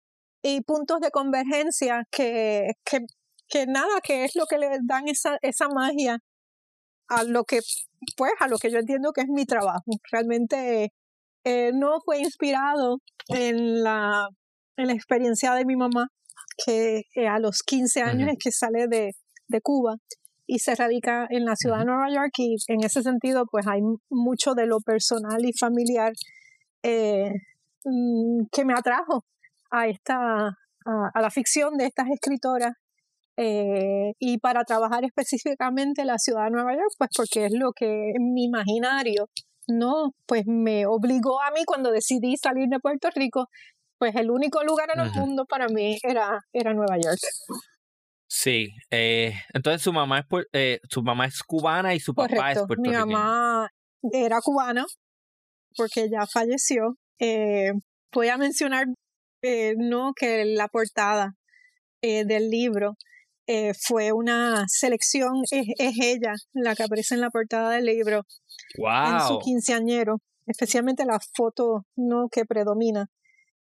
[0.42, 3.00] y puntos de convergencia que, que,
[3.48, 6.18] que, nada, que es lo que le dan esa, esa magia
[7.08, 7.60] a lo que,
[8.16, 9.84] pues, a lo que yo entiendo que es mi trabajo.
[10.10, 10.92] Realmente
[11.44, 14.28] eh, no fue inspirado en la,
[14.76, 16.08] en la experiencia de mi mamá,
[16.64, 19.12] que a los 15 años es que sale de,
[19.48, 19.96] de, Cuba
[20.46, 23.80] y se radica en la ciudad de Nueva York y en ese sentido pues hay
[24.10, 26.12] mucho de lo personal y familiar
[26.82, 27.30] eh,
[27.84, 29.24] mm, que me atrajo
[29.70, 32.72] a esta a, la ficción de estas escritoras
[33.36, 37.72] eh, y para trabajar específicamente en la ciudad de Nueva York pues porque es lo
[37.72, 39.28] que en mi imaginario
[39.68, 43.48] no pues me obligó a mí cuando decidí salir de Puerto Rico
[43.98, 47.18] pues el único lugar en el mundo para mí era, era Nueva York.
[48.28, 52.58] Sí, eh, entonces su mamá es eh, su mamá es cubana y su papá es
[52.58, 53.06] puertorriqueño.
[53.06, 53.70] Mi mamá
[54.12, 54.84] era cubana
[55.76, 56.96] porque ya falleció.
[57.18, 57.72] Eh,
[58.12, 58.86] voy a mencionar
[59.42, 61.32] eh, no que la portada
[62.02, 62.94] del libro
[63.80, 68.22] fue una selección es, ella la que aparece en la portada del libro
[68.78, 69.14] wow.
[69.14, 73.06] en su quinceañero, especialmente la foto no que predomina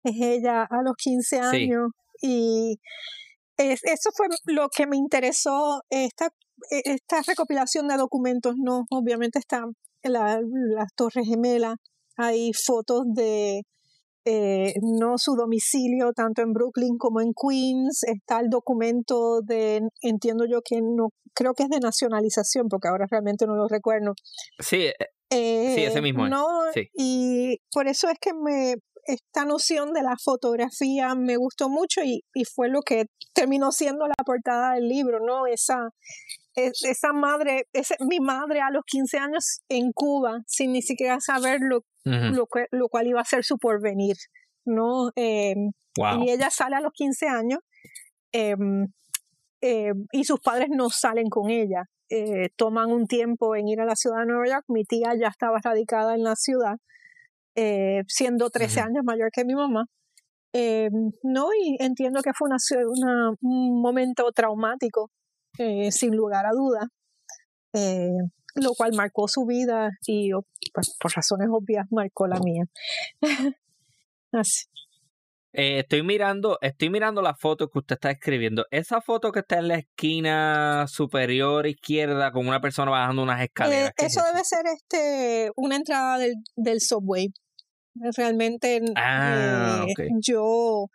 [0.04, 1.92] es ella a los 15 años.
[2.22, 2.80] Y
[3.58, 6.28] eso fue lo que me interesó, esta,
[6.72, 11.76] e, esta recopilación de documentos, no, obviamente están la, las Torres Gemelas,
[12.18, 13.62] hay fotos de
[14.26, 20.46] eh, no su domicilio tanto en Brooklyn como en Queens, está el documento de, entiendo
[20.46, 24.14] yo que no, creo que es de nacionalización, porque ahora realmente no lo recuerdo.
[24.60, 24.92] Sí,
[25.32, 26.28] eh, sí, ese mismo.
[26.28, 26.46] No,
[26.94, 32.24] y por eso es que me, esta noción de la fotografía me gustó mucho y,
[32.34, 35.48] y, fue lo que terminó siendo la portada del libro, ¿no?
[35.48, 35.90] Esa,
[36.56, 41.60] esa madre, ese, mi madre a los 15 años en Cuba, sin ni siquiera saber
[41.62, 44.18] lo, lo, lo cual iba a ser su porvenir,
[44.66, 45.12] ¿no?
[45.16, 45.56] Eh,
[45.96, 47.60] y ella sale a los 15 años
[48.32, 48.88] em,
[49.62, 51.86] em, y sus padres no salen con ella.
[52.10, 54.66] Eh, toman un tiempo en ir a la ciudad de Nueva York.
[54.68, 56.78] Mi tía ya estaba radicada en la ciudad
[57.62, 59.86] eh, siendo 13 años mayor que mi mamá.
[60.54, 60.89] Eh,
[61.21, 65.12] no, y entiendo que fue una, un momento traumático,
[65.60, 66.88] eh, sin lugar a duda,
[68.56, 70.32] lo cual marcó su vida y
[70.74, 72.65] pues, por razones obvias marcó la mía.
[74.32, 74.65] Así.
[75.54, 78.65] Eh, estoy mirando, estoy mirando la foto que usted está escribiendo.
[78.71, 83.89] Esa foto que está en la esquina superior izquierda con una persona bajando unas escaleras.
[83.89, 87.34] Eh, eso debe ser este una entrada del, del subway.
[88.15, 90.88] Realmente ah, eh, yo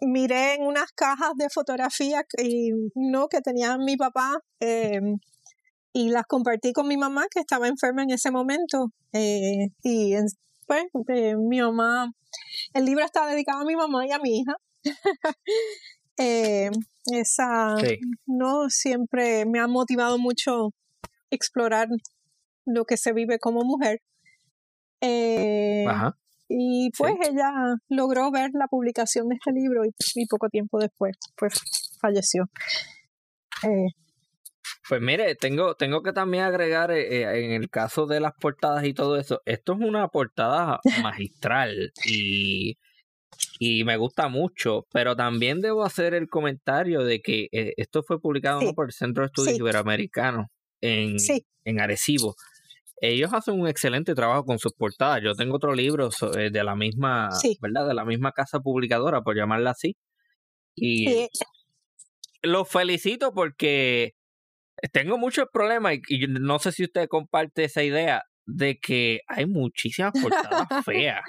[0.00, 4.38] miré en unas cajas de fotografía y no que tenía mi papá
[5.94, 10.14] y las compartí con mi mamá que estaba enferma en ese momento y
[10.66, 10.84] pues
[11.38, 12.12] mi mamá
[12.74, 14.56] el libro está dedicado a mi mamá y a mi hija.
[16.18, 16.68] Eh,
[17.06, 17.74] esa
[18.26, 20.68] no siempre me ha motivado mucho
[21.30, 21.88] explorar
[22.66, 24.02] lo que se vive como mujer.
[25.02, 25.84] Eh,
[26.48, 27.50] y pues ella
[27.88, 31.54] logró ver la publicación de este libro y, poco tiempo después pues
[32.00, 32.44] falleció.
[33.64, 33.88] Eh,
[34.88, 38.94] pues mire, tengo, tengo que también agregar eh, en el caso de las portadas y
[38.94, 42.76] todo eso, esto es una portada magistral y,
[43.58, 48.20] y me gusta mucho, pero también debo hacer el comentario de que eh, esto fue
[48.20, 50.46] publicado por el Centro de Estudios Iberoamericanos
[50.80, 51.16] en,
[51.64, 52.34] en Arecibo.
[53.04, 55.20] Ellos hacen un excelente trabajo con sus portadas.
[55.24, 57.88] Yo tengo otro libro de la misma, ¿verdad?
[57.88, 59.96] De la misma casa publicadora, por llamarla así.
[60.76, 61.28] Y
[62.42, 64.12] los felicito porque
[64.92, 70.12] tengo muchos problemas y, no sé si usted comparte esa idea de que hay muchísimas
[70.12, 71.22] portadas feas.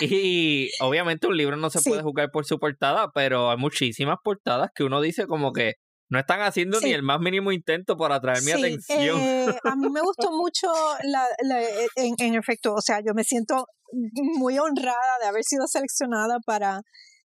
[0.00, 4.70] Y obviamente un libro no se puede jugar por su portada, pero hay muchísimas portadas
[4.72, 5.74] que uno dice como que
[6.10, 9.20] no están haciendo ni el más mínimo intento por atraer mi atención.
[9.20, 10.66] Eh, a mí me gustó mucho,
[11.04, 11.24] la,
[11.56, 11.86] eh,
[12.18, 13.66] en, efecto, o sea, yo me siento
[14.38, 16.80] muy honrada de haber sido seleccionada para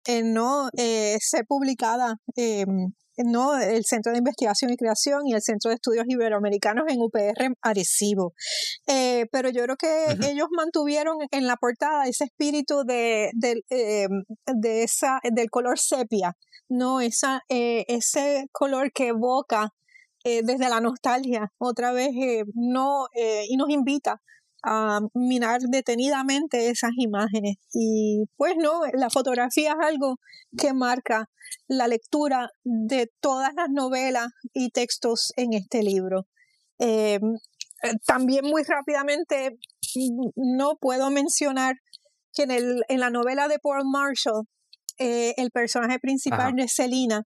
[0.07, 3.59] eh, no ser publicada em, ¿no?
[3.59, 8.35] el Centro de Investigación y Creación y el Centro de Estudios Iberoamericanos en UPR Arecibo.
[8.87, 13.31] Eh, pero yo creo que ellos mantuvieron en la portada ese espíritu de,
[13.71, 14.09] eh,
[14.47, 16.37] de, esa, del color sepia,
[16.69, 17.01] ¿no?
[17.01, 19.71] Esa, eh, ese color que evoca
[20.25, 22.13] desde la nostalgia, otra vez,
[22.55, 24.23] no, y nos invita
[24.65, 27.57] a mirar detenidamente esas imágenes.
[27.73, 30.17] Y pues no, la fotografía es algo
[30.57, 31.29] que marca
[31.69, 36.27] la lectura de todas las novelas y textos en este libro.
[36.79, 37.21] Eh,
[38.07, 39.59] también muy rápidamente
[40.37, 41.77] no puedo mencionar
[42.33, 44.47] que en, el, en la novela de Paul Marshall,
[44.99, 47.25] eh, el personaje principal de Selina,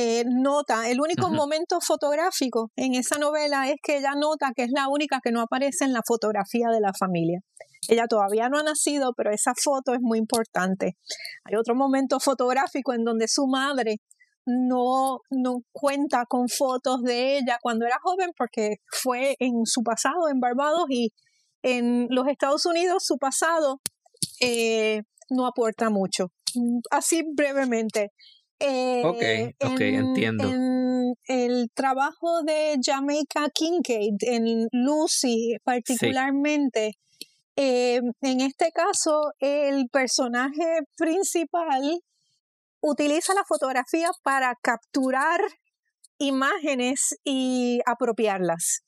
[0.00, 4.70] eh, nota, el único momento fotográfico en esa novela es que ella nota que es
[4.70, 7.40] la única que no aparece en la fotografía de la familia.
[7.88, 10.96] Ella todavía no ha nacido, pero esa foto es muy importante.
[11.44, 13.96] Hay otro momento fotográfico en donde su madre
[14.46, 20.28] no, no cuenta con fotos de ella cuando era joven porque fue en su pasado
[20.28, 21.12] en Barbados y
[21.64, 23.80] en los Estados Unidos su pasado
[24.40, 26.30] eh, no aporta mucho.
[26.88, 28.12] Así brevemente.
[28.60, 30.44] Eh, ok, ok, entiendo.
[30.48, 36.92] En el trabajo de Jamaica Kincaid, en Lucy particularmente,
[37.56, 42.00] eh, en este caso el personaje principal
[42.80, 45.40] utiliza la fotografía para capturar
[46.18, 48.82] imágenes y apropiarlas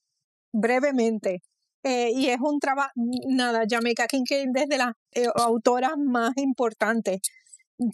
[0.52, 1.42] brevemente.
[1.82, 2.90] Eh, y es un trabajo,
[3.28, 4.92] nada, Jamaica Kincaid desde las
[5.36, 7.20] autoras más importantes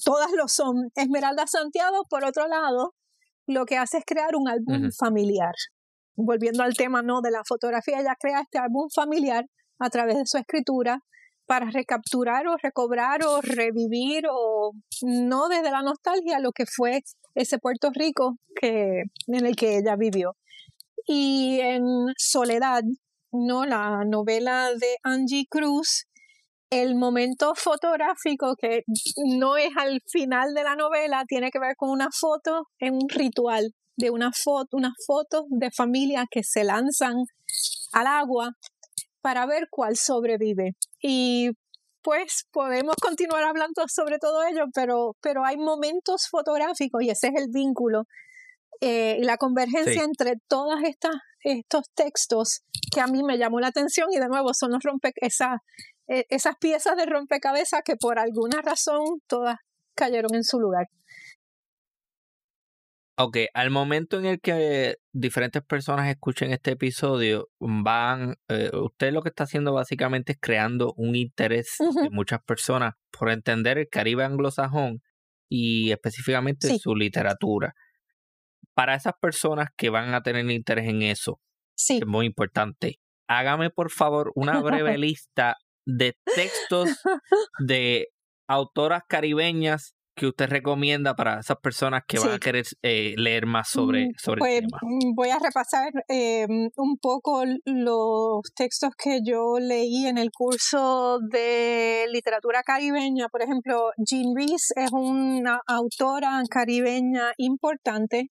[0.05, 0.91] todas lo son.
[0.95, 2.95] Esmeralda Santiago, por otro lado,
[3.47, 5.55] lo que hace es crear un álbum familiar.
[6.17, 7.21] Volviendo al tema ¿no?
[7.21, 9.47] de la fotografía, ella crea este álbum familiar
[9.79, 11.01] a través de su escritura
[11.47, 14.73] para recapturar o recobrar o revivir o
[15.03, 17.03] no desde la nostalgia lo que fue
[17.35, 20.37] ese Puerto Rico que, en el que ella vivió.
[21.07, 21.85] Y en
[22.17, 22.83] Soledad,
[23.31, 23.65] ¿no?
[23.65, 26.07] la novela de Angie Cruz,
[26.71, 28.83] el momento fotográfico que
[29.25, 33.09] no es al final de la novela tiene que ver con una foto en un
[33.09, 37.15] ritual de una foto, unas fotos de familia que se lanzan
[37.93, 38.51] al agua
[39.23, 40.73] para ver cuál sobrevive.
[41.01, 41.51] Y
[42.03, 47.35] pues podemos continuar hablando sobre todo ello, pero, pero hay momentos fotográficos y ese es
[47.37, 48.05] el vínculo
[48.81, 50.77] eh, y la convergencia entre todos
[51.43, 52.61] estos textos
[52.93, 55.59] que a mí me llamó la atención y de nuevo son los rompe, esa, e,
[56.07, 59.57] esas piezas de rompecabezas que por alguna razón todas
[59.95, 60.87] cayeron en su lugar.
[63.19, 69.23] Ok, al momento en el que diferentes personas escuchen este episodio, van, eh, usted lo
[69.23, 74.23] que está haciendo básicamente es creando un interés de muchas personas por entender el Caribe
[74.25, 75.01] anglosajón
[75.49, 77.73] y específicamente su literatura.
[78.75, 81.41] Para esas personas que van a tener interés en eso,
[81.75, 86.91] es muy importante, hágame por favor una breve lista de textos
[87.61, 88.09] de
[88.49, 93.69] autoras caribeñas que usted recomienda para esas personas que van a querer eh, leer más
[93.69, 94.79] sobre, mm, sobre pues, el tema?
[94.81, 101.19] Mm, voy a repasar em, un poco los textos que yo leí en el curso
[101.21, 103.29] de literatura caribeña.
[103.29, 108.31] Por ejemplo, Jean Reese es una autora caribeña importante.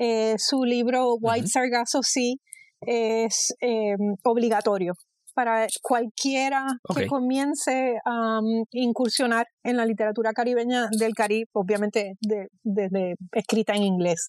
[0.00, 2.34] Eh, su libro White Sargasso Sea
[2.80, 4.94] es em, obligatorio
[5.40, 8.40] para cualquiera que comience a
[8.72, 12.18] incursionar en la literatura caribeña del Caribe, obviamente
[12.62, 14.28] desde escrita en inglés.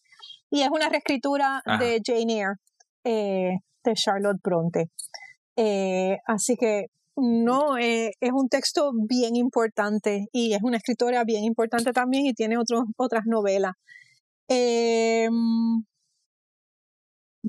[0.49, 2.55] Y es una reescritura de Jane Eyre,
[3.03, 4.85] eh, de Charlotte Bronte.
[5.57, 6.85] Eh, así que
[7.17, 12.33] no, eh, es un texto bien importante y es una escritora bien importante también y
[12.33, 13.73] tiene otras novelas.
[14.47, 15.83] Em,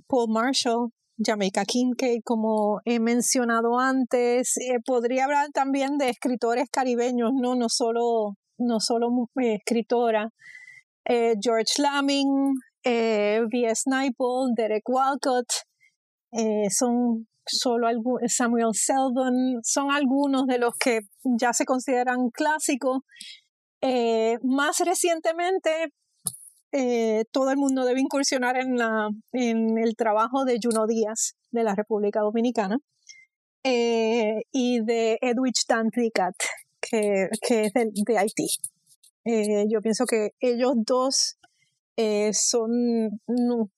[0.08, 4.56] Paul Marshall Jamaica Kincaid, como he mencionado antes.
[4.56, 9.08] Eh, podría hablar también de escritores caribeños, no, no solo, no solo
[9.40, 10.30] eh, escritora.
[11.04, 12.54] Eh, George Lamming,
[12.84, 13.82] V.S.
[13.86, 15.46] Naipaul, Derek Walcott,
[16.70, 17.88] son solo
[18.26, 23.00] Samuel Selvon, son algunos de los que ya se consideran clásicos.
[24.42, 25.92] más recientemente,
[26.72, 31.64] eh, todo el mundo debe incursionar en, la, en el trabajo de Juno Díaz de
[31.64, 32.78] la República Dominicana.
[33.64, 36.34] eh, y de Edwidge Dantricat,
[36.80, 38.48] que, que es de, de Haití.
[39.24, 41.36] Eh, yo pienso que ellos dos
[42.32, 43.20] son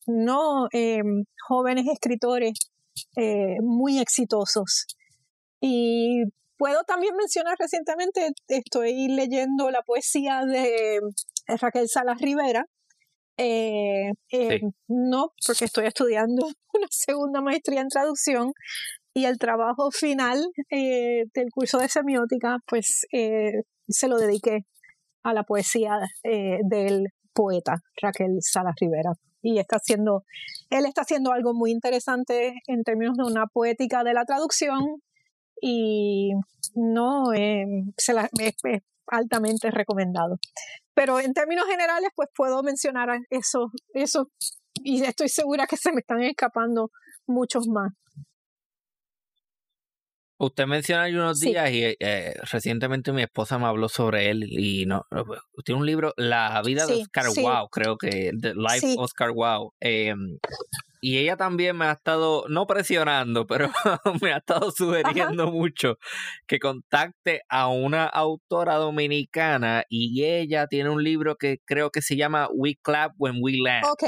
[0.06, 2.52] no, em, jóvenes escritores
[3.62, 4.86] muy exitosos.
[5.60, 6.22] Y
[6.56, 11.00] puedo también mencionar recientemente, estoy leyendo la poesía de
[11.60, 12.66] Raquel Salas Rivera,
[13.36, 18.52] eh, eh, no, porque estoy estudiando una segunda maestría en traducción
[19.12, 23.06] y el trabajo final eh, del curso de semiótica, pues
[23.88, 24.66] se lo dediqué
[25.22, 29.12] a la poesía del poeta Raquel Salas Rivera.
[29.40, 30.24] Y está haciendo,
[30.70, 35.02] él está haciendo algo muy interesante en términos de una poética de la traducción
[35.60, 36.32] y
[36.74, 37.24] no
[37.96, 38.28] se la,
[39.06, 40.38] altamente recomendado.
[40.94, 44.30] Pero en términos generales, pues puedo mencionar eso, eso,
[44.74, 46.90] y estoy segura que se me están escapando
[47.26, 47.92] muchos más.
[50.36, 55.06] Usted menciona unos días y eh, recientemente mi esposa me habló sobre él y no
[55.64, 59.72] tiene un libro La vida de Oscar Wow, creo que The Life Oscar Wow.
[59.80, 60.38] Em,
[61.04, 63.68] y ella también me ha estado, no presionando, pero
[64.22, 65.98] me ha estado sugiriendo mucho
[66.46, 72.16] que contacte a una autora dominicana y ella tiene un libro que creo que se
[72.16, 73.84] llama We Clap When We Land.
[73.84, 74.04] Ok.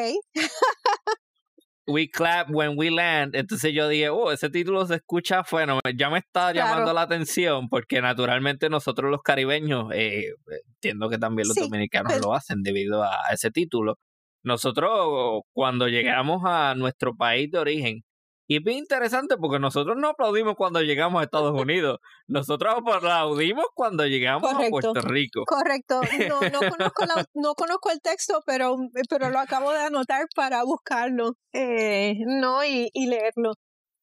[1.86, 3.36] We Clap When We Land.
[3.36, 7.68] Entonces yo dije, oh, ese título se escucha, bueno, ya me está llamando la atención
[7.68, 10.32] porque naturalmente nosotros los caribeños, eh,
[10.68, 13.98] entiendo que también los dominicanos lo hacen debido a ese título
[14.46, 18.04] nosotros cuando llegamos a nuestro país de origen,
[18.48, 23.64] y es bien interesante porque nosotros no aplaudimos cuando llegamos a Estados Unidos, nosotros aplaudimos
[23.74, 25.42] cuando llegamos a Puerto Rico.
[25.46, 28.76] Correcto, no, no, conozco no conozco el texto, pero,
[29.10, 33.54] pero lo acabo de anotar para buscarlo eh, no y, leerlo.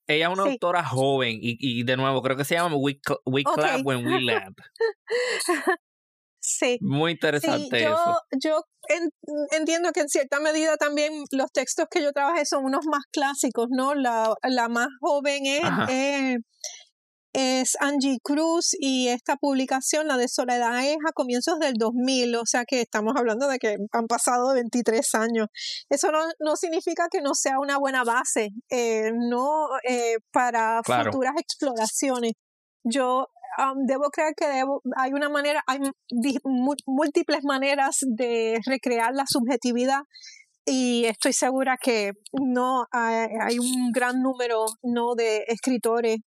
[0.07, 3.43] Ella es una autora joven y, y, de nuevo creo que se llama We, We
[3.43, 4.57] Clap When We Land.
[6.45, 6.77] Sí.
[6.81, 8.21] Muy interesante yo, eso.
[8.37, 8.61] Yo
[9.51, 13.67] entiendo que en cierta medida también los textos que yo trabajé son unos más clásicos,
[13.71, 13.95] ¿no?
[13.95, 16.37] La, la más joven es, eh,
[17.31, 22.45] es, Angie Cruz y esta publicación, la de Soledad, es a comienzos del 2000, o
[22.45, 25.47] sea que estamos hablando de que han pasado 23 años.
[25.89, 31.35] Eso no, no significa que no sea una buena base, eh, no eh, para futuras
[31.37, 32.33] exploraciones.
[32.83, 33.27] Yo
[33.87, 34.45] debo creer que
[34.97, 35.79] hay una manera, hay
[36.85, 40.01] múltiples maneras de recrear la subjetividad
[40.65, 46.19] y estoy segura que no hay, un gran número no de escritores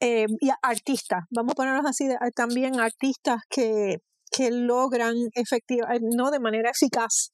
[0.00, 3.98] eh, y artistas, vamos a ponerlos así, también artistas que,
[4.30, 7.32] que logran efectivamente, no de manera eficaz,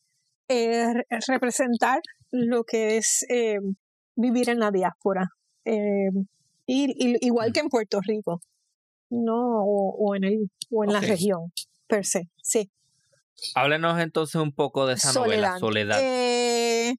[0.48, 0.92] eh,
[1.28, 2.00] representar
[2.30, 3.58] lo que es eh,
[4.16, 5.28] vivir en la diáspora.
[5.64, 7.52] y, igual mm.
[7.52, 8.40] que en Puerto Rico
[9.10, 11.52] no o, en el o en la región
[11.86, 12.70] per se sí.
[13.54, 15.98] Háblenos entonces un poco de esa novela Soledad.
[16.00, 16.94] Eh,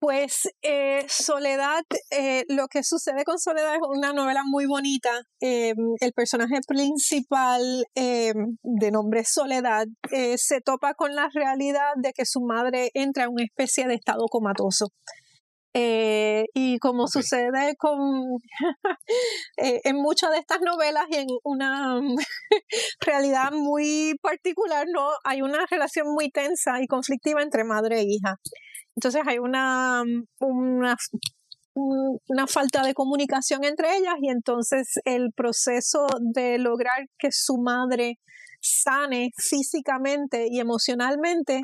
[0.00, 5.10] pues eh, Soledad, eh, lo que sucede con Soledad es una novela muy bonita.
[5.40, 9.86] el personaje principal de nombre Soledad
[10.36, 14.26] se topa con la realidad de que su madre entra en una especie de estado
[14.28, 14.92] comatoso.
[15.80, 18.00] Eh, y como sucede con
[19.58, 22.00] eh, en muchas de estas novelas y en una
[23.00, 28.34] realidad muy particular, no hay una relación muy tensa y conflictiva entre madre e hija.
[28.96, 30.02] Entonces hay una,
[30.40, 30.96] una,
[31.74, 38.18] una falta de comunicación entre ellas y entonces el proceso de lograr que su madre
[38.60, 41.62] sane físicamente y emocionalmente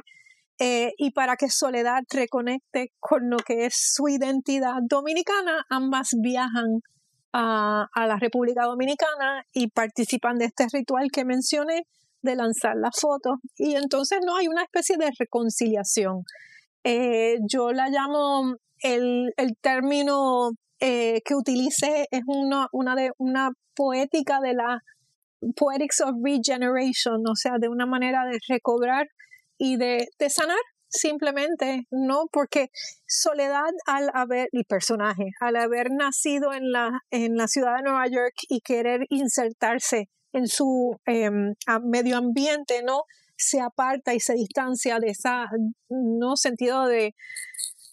[0.58, 6.80] eh, y para que Soledad reconecte con lo que es su identidad dominicana, ambas viajan
[7.32, 11.86] a, la República Dominicana y participan de este ritual que mencioné
[12.22, 13.38] de lanzar las fotos.
[13.56, 16.22] Y entonces no hay una especie de reconciliación.
[16.84, 24.40] Eh, yo la llamo, el, término eh, que utilice es una, una, de, una poética
[24.40, 24.80] de la
[25.56, 29.08] Poetics of Regeneration, o sea, de una manera de recobrar
[29.58, 32.26] y de, sanar simplemente, ¿no?
[32.30, 32.68] Porque
[33.06, 38.06] Soledad al haber, el personaje, al haber nacido en la, en la ciudad de Nueva
[38.06, 43.02] York y querer insertarse en su em, medio ambiente, ¿no?
[43.36, 45.46] Se aparta y se distancia de esa,
[45.88, 46.36] ¿no?
[46.36, 47.14] Sentido de,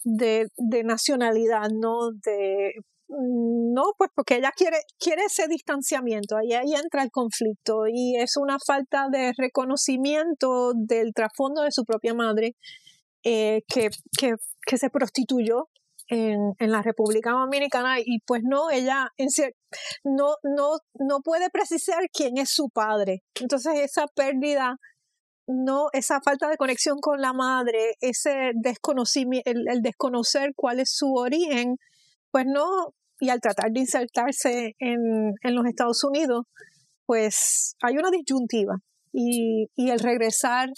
[0.04, 2.12] de, de nacionalidad, ¿no?
[2.12, 2.74] De
[3.12, 8.38] no, pues porque ella quiere, quiere ese distanciamiento, ahí, ahí entra el conflicto y es
[8.38, 12.56] una falta de reconocimiento del trasfondo de su propia madre
[13.24, 14.36] eh, que, que,
[14.66, 15.70] que, se prostituyó
[16.08, 19.28] en, en la República Dominicana y pues no, ella en
[20.04, 23.24] no, no, no puede precisar quién es su padre.
[23.36, 24.78] Entonces esa pérdida
[25.48, 31.14] no, esa falta de conexión con la madre, ese desconocimiento, el, desconocer cuál es su
[31.14, 31.78] origen,
[32.32, 36.46] pues no, y al tratar de insertarse en, en los Estados Unidos,
[37.06, 38.76] pues hay una disyuntiva.
[39.14, 40.70] Y, y el regresar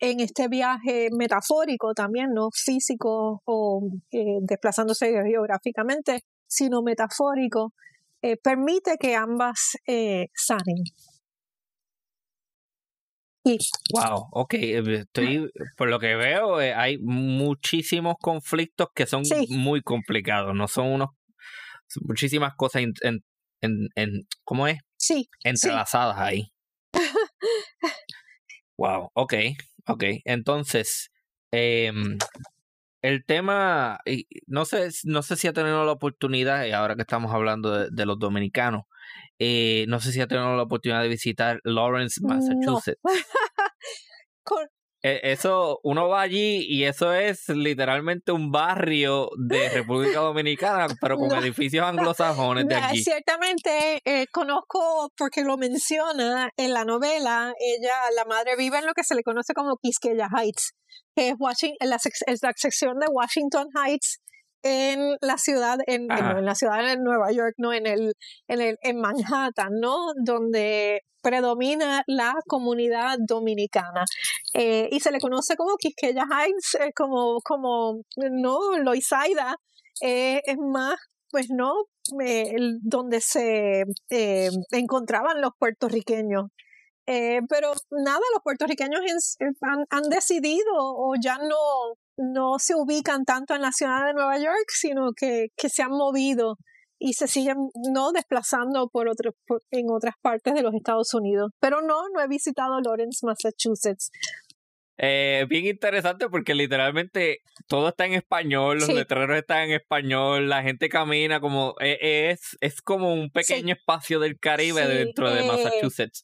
[0.00, 7.72] en este viaje metafórico también, no físico o eh, desplazándose geográficamente, sino metafórico,
[8.22, 10.82] eh, permite que ambas eh, sanen.
[13.92, 19.82] Wow, ok, eh, estoy, por lo que veo, eh, hay muchísimos conflictos que son muy
[19.82, 21.10] complicados, no son unos,
[22.02, 22.92] muchísimas cosas en,
[23.60, 24.78] en, en, ¿cómo es?
[24.96, 25.28] Sí.
[25.42, 26.52] Entrelazadas ahí.
[28.78, 29.34] wow, ok,
[29.86, 31.10] ok, entonces,
[31.52, 32.18] em,
[33.02, 33.98] el tema,
[34.46, 38.18] no sé, no sé si ha tenido la oportunidad, ahora que estamos hablando de, los
[38.18, 38.84] dominicanos,
[39.38, 43.00] eh, no sé si ha tenido la oportunidad de visitar Lawrence, Massachusetts.
[44.46, 44.73] E,
[45.04, 51.30] eso, uno va allí y eso es literalmente un barrio de República Dominicana, pero con
[51.32, 53.02] edificios anglosajones de allí.
[53.02, 58.94] Ciertamente, eh, conozco porque lo menciona en la novela, ella, la madre vive en lo
[58.94, 60.72] que se le conoce como Quisqueya Heights,
[61.14, 61.98] que es, Washington, la,
[62.42, 64.20] la sección de Washington Heights
[64.64, 68.14] en la ciudad en, en, la ciudad de Nueva York no en el
[68.48, 74.04] en el en Manhattan no donde predomina la comunidad dominicana.
[74.52, 79.56] Eh, y se le conoce como Quisqueya Heights eh, como como no Loisaida
[80.02, 80.96] eh, es más
[81.30, 81.72] pues no
[82.82, 83.84] donde se
[84.70, 86.44] encontraban los puertorriqueños.
[87.06, 89.00] Pero nada, los puertorriqueños
[89.62, 94.38] han, han, decidido o ya no, no se ubican tanto en la ciudad de Nueva
[94.38, 96.56] York, sino que, que se han movido
[96.98, 97.56] y se siguen
[97.92, 99.34] no desplazando por, otros
[99.70, 101.50] en otras partes de los Estados Unidos.
[101.60, 104.10] Pero no, no he visitado Lawrence, Massachusetts.
[104.96, 110.62] Eh, bien interesante porque literalmente todo está en español, los letreros están en español, la
[110.62, 115.46] gente camina como e, es, es como un pequeño espacio del Caribe dentro de eh,
[115.48, 116.22] Massachusetts.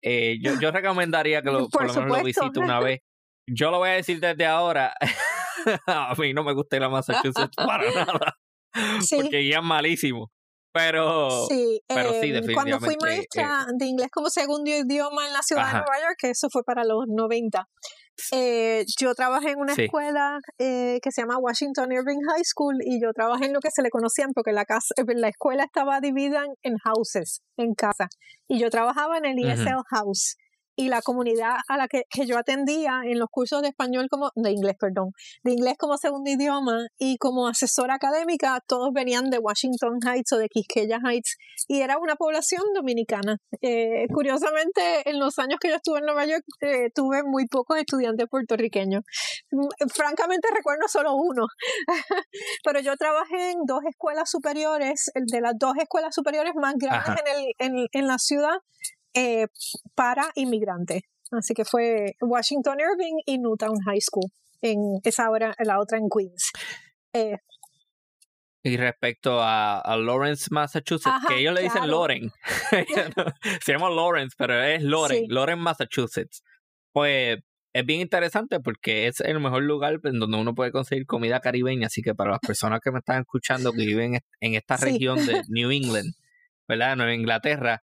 [0.00, 3.00] Eh, yo, yo recomendaría que lo, por, lo menos lo visite una vez.
[3.52, 4.94] Yo lo voy a decir desde ahora.
[5.86, 8.38] a mí no me gusta ir a Massachusetts para nada.
[8.72, 10.30] Porque guían malísimo.
[10.72, 12.50] Pero sí, pero sí, definitivamente.
[12.50, 15.98] Em, cuando fui maestra eh, de inglés como segundo idioma en la ciudad de Nueva
[16.00, 17.66] York, que eso fue para los 90,
[18.32, 23.00] eh, yo trabajé en una escuela eh, que se llama Washington Irving High School y
[23.02, 26.44] yo trabajé en lo que se le conocían porque la, casa, la escuela estaba dividida
[26.62, 28.08] en houses, en casa,
[28.46, 30.36] y yo trabajaba en el ESL House
[30.78, 34.52] y la comunidad a la que, yo atendía en los cursos de español como, de
[34.52, 35.10] inglés, perdón,
[35.42, 40.38] de inglés como segundo idioma y como asesora académica, todos venían de Washington Heights o
[40.38, 43.38] de Quisqueya Heights y era una población dominicana.
[43.60, 47.76] Eh, curiosamente, en los años que yo estuve en Nueva York, eh, tuve muy pocos
[47.76, 49.02] estudiantes puertorriqueños.
[49.50, 51.48] Mm, francamente recuerdo solo uno,
[52.64, 57.36] pero yo trabajé en dos escuelas superiores, de las dos escuelas superiores más grandes en,
[57.36, 58.58] el, en, en la ciudad,
[59.18, 59.48] eh,
[59.96, 61.02] para inmigrantes.
[61.32, 64.30] Así que fue Washington Irving y Newtown High School,
[64.62, 66.52] en esa hora, la otra en Queens.
[67.12, 67.36] Eh,
[68.62, 72.30] y respecto a, Lawrence, Massachusetts, que ellos le dicen Loren,
[73.64, 76.42] se llama Lawrence, pero es Loren, Loren, Massachusetts.
[76.92, 77.38] Pues
[77.72, 81.88] es bien interesante porque es el mejor lugar en donde uno puede conseguir comida caribeña,
[81.88, 85.42] así que para las personas que me están escuchando que viven en esta región de
[85.48, 86.14] New England,
[86.66, 86.96] ¿verdad?
[86.96, 87.82] Nueva Inglaterra,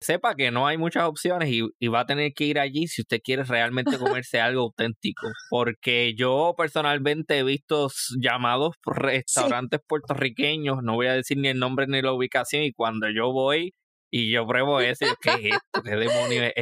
[0.00, 3.20] sepa que no hay muchas opciones y, va a tener que ir allí si usted
[3.22, 3.90] quiere realmente
[4.22, 5.28] comerse algo auténtico.
[5.50, 7.88] Porque yo personalmente he visto
[8.20, 13.08] llamados restaurantes puertorriqueños, no voy a decir ni el nombre ni la ubicación, y cuando
[13.10, 13.74] yo voy
[14.10, 15.82] y yo pruebo ese, ¿qué es esto?
[15.82, 16.52] ¿Qué demonios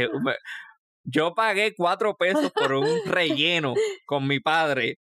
[1.05, 3.75] Yo pagué cuatro pesos por un relleno
[4.07, 4.99] con mi padre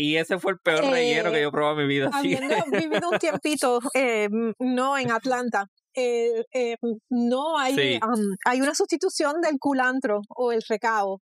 [0.00, 2.10] y ese fue el peor relleno que eh, yo probé en mi vida.
[2.14, 6.76] Habiendo vivido un tiempito, eh, no en Atlanta, eh, eh,
[7.10, 7.98] no hay,
[8.44, 11.20] hay una sustitución del culantro o el recao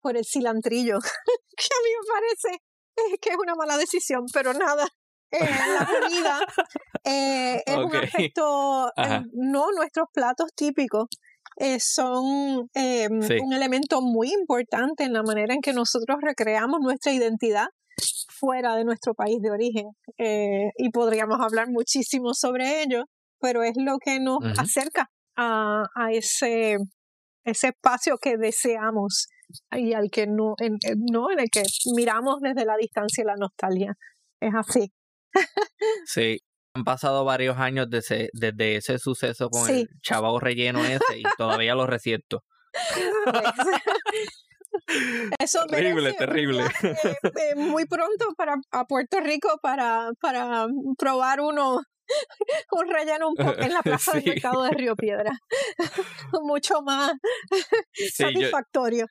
[0.00, 0.98] por el cilantrillo,
[1.56, 2.62] que a mí me parece
[2.96, 4.86] eh, que es una mala decisión, pero nada.
[5.30, 6.40] la comida
[7.04, 8.90] es un aspecto,
[9.32, 11.06] no nuestros platos típicos
[11.78, 17.66] son un elemento muy importante en la manera en que nosotros recreamos nuestra identidad
[18.28, 19.86] fuera de nuestro país de origen.
[20.18, 23.04] y podríamos hablar muchísimo sobre ello,
[23.40, 26.76] pero es lo que nos acerca a, a, ese,
[27.44, 29.28] ese espacio que deseamos
[29.72, 30.78] y al que no en,
[31.10, 31.62] no, en el que
[31.94, 33.94] miramos desde la distancia la nostalgia.
[34.40, 34.92] Es así.
[36.04, 36.38] Sí,
[36.74, 41.74] han pasado varios años desde, desde ese suceso con el chavao relleno ese y todavía
[41.74, 42.44] lo resiento.
[45.38, 46.64] Eso terrible, terrible.
[46.82, 50.66] Eh, muy pronto para a Puerto Rico para, para
[50.98, 51.80] probar uno
[52.72, 55.32] un relleno un poco en la plaza del mercado de Río Piedra.
[56.42, 57.12] Mucho más
[58.14, 59.06] satisfactorio.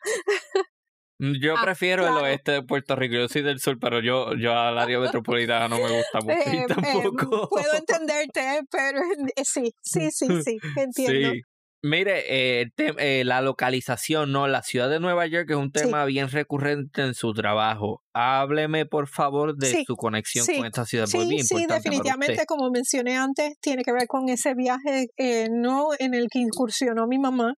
[1.20, 3.16] Mm, yo ah, prefiero el oeste de Puerto Rico.
[3.16, 6.66] Yo soy del sur, pero yo, yo al área metropolitana no me gusta mucho eh,
[6.68, 7.50] tampoco.
[7.50, 9.02] puedo entenderte, pero
[9.36, 11.32] eh, sí, sí, sí, sí, entiendo.
[11.32, 11.41] Sí.
[11.82, 14.48] Mire, eh, eh, la localización, ¿no?
[14.48, 18.04] La ciudad de Nueva York es un tema bien recurrente en su trabajo.
[18.14, 21.06] Hábleme, por favor, de su conexión con esta ciudad.
[21.06, 26.14] Sí, sí, definitivamente, como mencioné antes, tiene que ver con ese viaje eh, no en
[26.14, 27.54] el que incursionó mi mamá.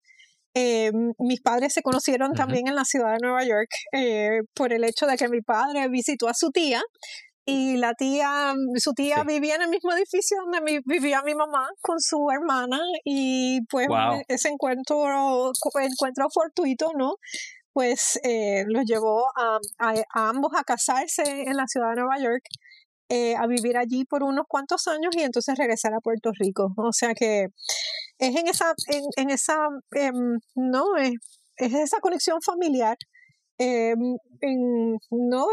[0.53, 3.69] mis padres se conocieron también en la ciudad de Nueva York
[4.53, 6.84] por el hecho de que mi padre visitó a su tía
[7.51, 11.99] y la tía, su tía vivía en el mismo edificio donde vivía mi mamá con
[11.99, 13.89] su hermana y pues
[14.29, 17.15] ese encuentro, encuentro fortuito, ¿no?
[17.73, 19.59] Pues eh, los llevó a,
[20.13, 22.43] ambos a casarse en la ciudad de Nueva York,
[23.09, 26.73] eh, a vivir allí por unos cuantos años y entonces regresar a Puerto Rico.
[26.77, 27.47] O sea que
[28.17, 28.73] es en esa,
[29.17, 29.57] en, esa,
[29.91, 31.11] em, no, es,
[31.57, 32.97] es, esa conexión familiar,
[33.57, 35.47] em, en, no,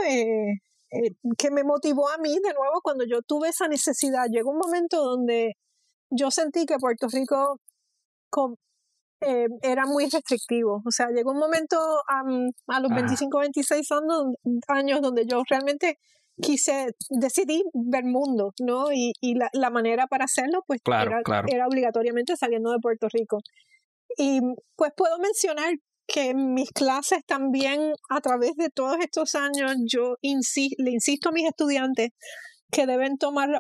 [0.91, 4.27] eh, que me motivó a mí de nuevo cuando yo tuve esa necesidad.
[4.31, 5.55] Llegó un momento donde
[6.11, 7.61] yo sentí que Puerto Rico
[9.21, 10.83] eh, era muy restrictivo.
[10.87, 11.77] O sea, llegó un momento
[12.07, 13.89] a los 25, 26
[14.69, 15.99] años, donde yo realmente
[16.41, 18.93] quise, decidí ver mundo, ¿no?
[18.93, 23.39] Y, y la, la, manera para hacerlo, pues era, era obligatoriamente saliendo de Puerto Rico.
[24.17, 24.41] Y
[24.77, 25.75] pues puedo mencionar
[26.09, 31.33] que en mis clases también, a través de todos estos años, yo le insisto a
[31.33, 32.11] mis estudiantes
[32.71, 33.51] que deben tomar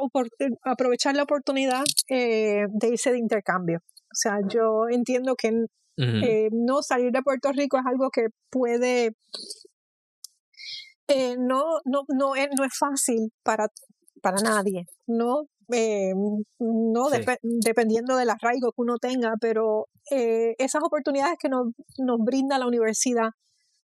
[0.65, 3.81] aprovechar la oportunidad eh, de irse de intercambio.
[4.11, 5.53] O sea, yo entiendo que
[5.99, 9.13] eh, no salir de Puerto Rico es algo que puede
[11.09, 13.69] eh, no, no, no, es, no es fácil para,
[14.23, 15.49] para nadie, ¿no?
[15.71, 16.15] Eh,
[16.59, 17.11] no
[17.43, 22.67] dependiendo del arraigo que uno tenga, pero eh, esas oportunidades que nos, nos brinda la
[22.67, 23.31] universidad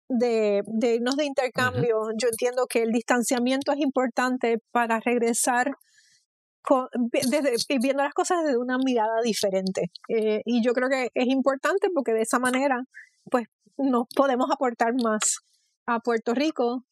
[0.07, 5.73] de, de irnos de intercambio, yo entiendo que el distanciamiento es importante para regresar
[6.61, 9.91] con, desde, viendo las cosas desde una mirada diferente.
[10.07, 12.83] Eh, y yo creo que es importante porque de esa manera,
[13.29, 13.47] pues,
[13.77, 15.39] nos podemos aportar más
[15.87, 16.85] a Puerto Rico,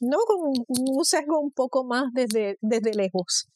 [0.00, 3.48] no con un sesgo un poco más desde, desde lejos.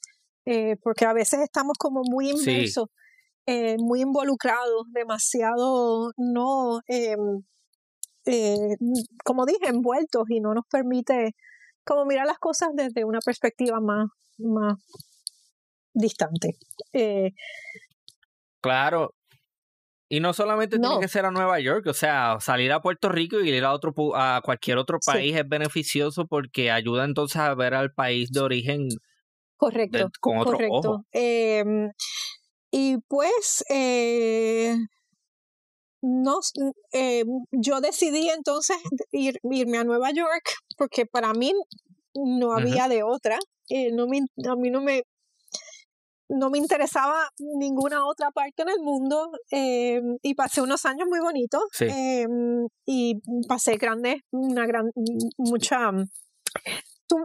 [0.53, 2.87] Eh, porque a veces estamos como muy inmersos,
[3.47, 7.15] eh, muy involucrados, demasiado no, eh,
[9.25, 11.37] como dije, envueltos y no nos permite
[11.85, 14.75] como mirar las cosas desde una perspectiva más, más
[15.95, 16.57] distante.
[18.61, 19.15] claro,
[20.09, 23.39] y no solamente tiene que ser a Nueva York, o sea, salir a Puerto Rico
[23.39, 27.75] y ir a otro a cualquier otro país es beneficioso porque ayuda entonces a ver
[27.75, 28.89] al país de origen
[29.61, 30.09] Correcto.
[30.21, 31.05] con otro correcto.
[31.13, 31.93] Em,
[32.71, 34.75] y pues eh,
[36.01, 36.39] no,
[36.93, 38.79] eh, yo decidí entonces
[39.13, 40.45] ir, irme a Nueva York
[40.79, 41.53] porque para mí
[42.15, 43.39] no había de otra.
[43.69, 45.03] Eh, no me, a mí no me,
[46.31, 51.21] no me interesaba ninguna otra parte en el mundo em, y pasé unos años muy
[51.21, 54.91] bonitos em, y pasé grandes, una gran,
[55.37, 55.93] mucha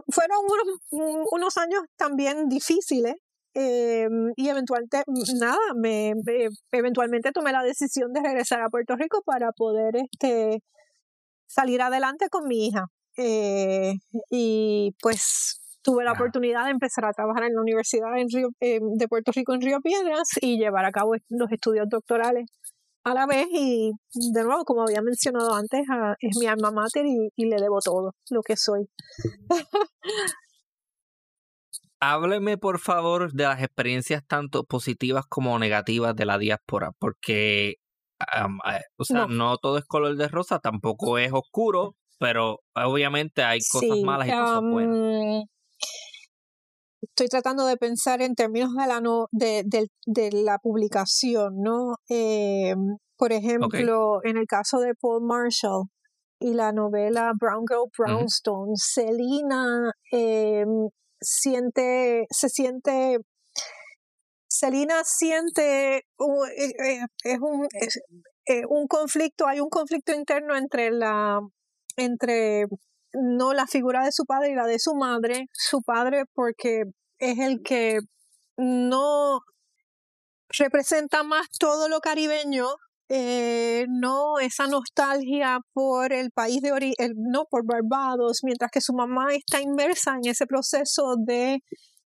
[0.08, 0.38] fueron
[0.90, 3.14] unos, años también difíciles
[3.54, 5.02] eh, y eventualmente,
[5.40, 6.12] nada, me,
[6.72, 10.62] eventualmente tomé la decisión de regresar a Puerto Rico para poder este,
[11.46, 12.86] salir adelante con mi hija.
[13.18, 13.94] Eh,
[14.30, 18.10] y pues tuve la oportunidad de empezar a trabajar en la Universidad
[18.60, 22.46] eh, de Puerto Rico en Río Piedras y llevar a cabo los estudios doctorales
[23.06, 25.82] a la vez y de nuevo, como había mencionado antes,
[26.18, 28.88] es mi alma mater y, le debo todo lo que soy.
[32.00, 37.76] Hábleme por favor de las experiencias tanto positivas como negativas de la diáspora, porque
[38.98, 39.56] o sea, no.
[39.58, 44.62] todo es color de rosa, tampoco es oscuro, pero obviamente hay cosas malas y cosas
[44.62, 45.44] buenas
[47.16, 51.94] estoy tratando de pensar en términos de la, no, de, de, la publicación, ¿no?
[52.10, 52.74] Eh,
[53.16, 55.84] por ejemplo, en el caso de Paul Marshall
[56.38, 60.66] y la novela Brown Girl Brownstone, Selina eh,
[61.18, 63.16] siente, se siente,
[64.46, 67.66] Selina siente, eh, es, un,
[68.68, 71.40] un conflicto, hay un conflicto interno entre la,
[71.96, 72.66] entre
[73.14, 76.84] no la figura de su padre y la de su madre, su padre porque
[77.18, 77.98] es el que
[78.56, 79.40] no
[80.48, 82.66] representa más todo lo caribeño,
[83.08, 88.92] eh, no esa nostalgia por el país de origen, no por Barbados, mientras que su
[88.94, 91.60] mamá está inmersa en ese proceso de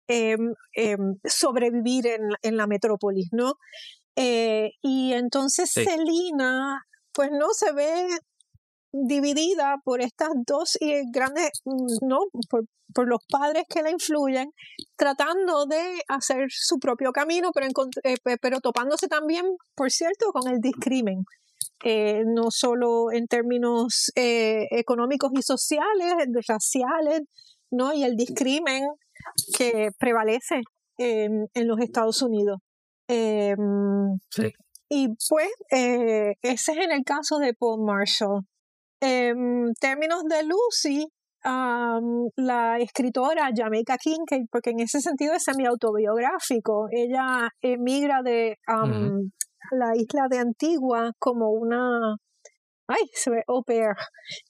[0.07, 2.05] em, em, sobrevivir
[2.41, 3.53] en, la metrópolis, ¿no?
[4.15, 6.83] Eh, y entonces Celina,
[7.13, 8.07] pues no se ve
[8.93, 10.77] dividida por estas dos
[11.11, 12.19] grandes, mm, ¿no?
[12.49, 14.51] Por, por, los padres que la influyen,
[14.95, 17.67] tratando de hacer su propio camino, pero,
[18.03, 21.23] eh, pero topándose también, por cierto, con el discrimen.
[21.83, 26.13] Eh, no solo en términos eh, económicos y sociales,
[26.47, 27.21] raciales,
[27.71, 27.93] ¿no?
[27.93, 28.83] Y el discrimen
[29.57, 30.61] que prevalece
[30.97, 32.59] en los Estados Unidos.
[33.07, 34.53] Em, sí.
[34.87, 38.45] Y pues ese es en el caso de Paul Marshall.
[39.05, 41.05] En términos de Lucy,
[41.43, 50.27] la escritora Jamaica Kincaid, porque en ese sentido es semi-autobiográfico, ella emigra de la isla
[50.29, 52.15] de Antigua como una,
[52.87, 53.93] ay, se ve au pair,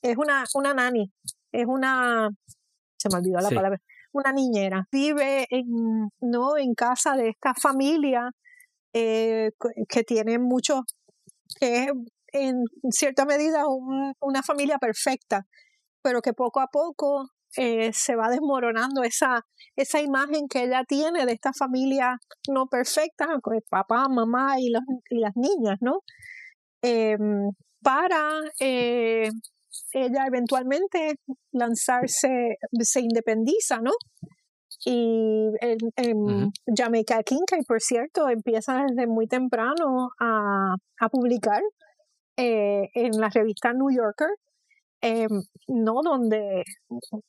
[0.03, 1.11] es una, una nani,
[1.51, 2.29] es una,
[2.95, 3.79] se me olvidó la palabra,
[4.11, 6.57] una niñera, vive en, ¿no?
[6.57, 8.29] en casa de esta familia
[8.93, 9.49] eh,
[9.89, 10.81] que tiene muchos,
[11.59, 11.87] que
[12.33, 13.63] en cierta medida
[14.19, 15.45] una familia perfecta,
[16.01, 21.25] pero que poco a poco eh, se va desmoronando esa, esa imagen que ella tiene
[21.25, 22.17] de esta familia
[22.49, 25.99] no perfecta, con el papá, mamá y, los, y las niñas, ¿no?
[26.81, 29.29] Em, para eh,
[29.93, 31.15] ella eventualmente
[31.51, 33.91] lanzarse, se independiza, ¿no?
[34.85, 41.61] Y en, Jamaica Kincaid, por cierto, empieza desde muy temprano a, a publicar
[42.37, 44.29] eh, en la revista New Yorker,
[45.01, 45.27] eh,
[45.67, 46.63] no donde,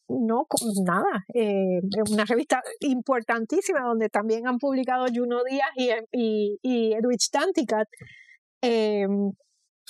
[0.09, 0.46] no,
[0.84, 1.80] nada, eh,
[2.11, 7.88] una revista importantísima donde también han publicado Juno Díaz y, y, y Edwidge Tanticat.
[8.62, 9.07] Eh,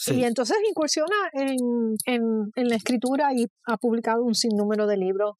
[0.09, 2.23] Y entonces incursiona en, en,
[2.57, 5.37] en, la escritura y ha publicado un sinnúmero de libros.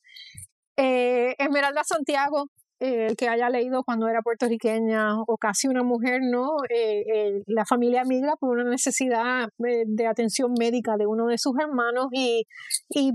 [0.77, 2.47] Esmeralda Santiago
[2.85, 6.57] el que haya leído cuando era puertorriqueña o casi una mujer, ¿no?
[6.69, 11.39] Eh, eh, la familia migra por una necesidad eh, de atención médica de uno de
[11.39, 12.47] sus hermanos y,
[12.91, 13.13] y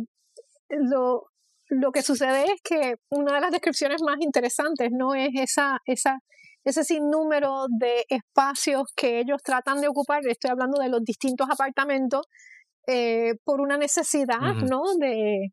[0.69, 1.27] lo,
[1.69, 5.13] lo que sucede es que una de las descripciones más interesantes, ¿no?
[5.15, 6.19] Es esa, esa,
[6.63, 12.25] ese sinnúmero de espacios que ellos tratan de ocupar, estoy hablando de los distintos apartamentos,
[13.43, 14.81] por una necesidad, ¿no?
[14.99, 15.51] De,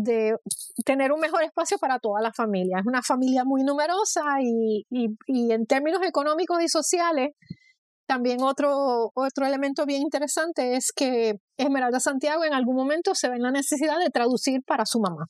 [0.00, 0.36] de
[0.84, 2.78] tener un mejor espacio para toda la familia.
[2.78, 7.30] Es una familia muy numerosa y, y, en términos económicos y sociales,
[8.06, 13.36] también otro, otro elemento bien interesante es que Esmeralda Santiago en algún momento se ve
[13.36, 15.26] en la necesidad de traducir para su mamá.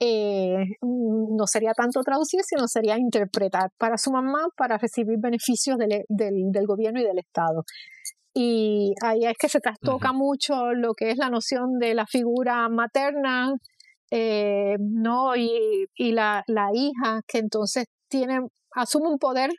[0.00, 6.04] Eh, no sería tanto traducir, sino sería interpretar para su mamá para recibir beneficios del,
[6.08, 7.64] del, gobierno y del Estado.
[8.34, 12.68] Y ahí es que se trastoca mucho lo que es la noción de la figura
[12.68, 13.52] materna,
[14.14, 15.34] eh, ¿no?
[15.36, 18.40] Y, y la, la, hija que entonces tiene,
[18.72, 19.50] asume un poder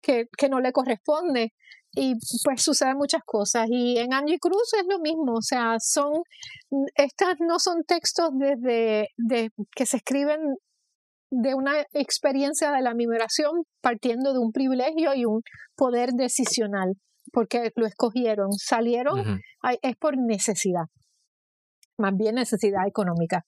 [0.00, 1.52] que, que, no le corresponde.
[1.94, 3.66] Y pues suceden muchas cosas.
[3.70, 5.34] Y en Angie Cruz es lo mismo.
[5.34, 6.22] O sea, son,
[6.94, 10.40] estas no son textos desde de, que se escriben
[11.30, 15.42] de una experiencia de la migración partiendo de un privilegio y un
[15.76, 16.94] poder decisional,
[17.30, 19.40] porque lo escogieron, salieron,
[19.82, 20.84] es por necesidad,
[21.98, 23.44] más bien necesidad económica.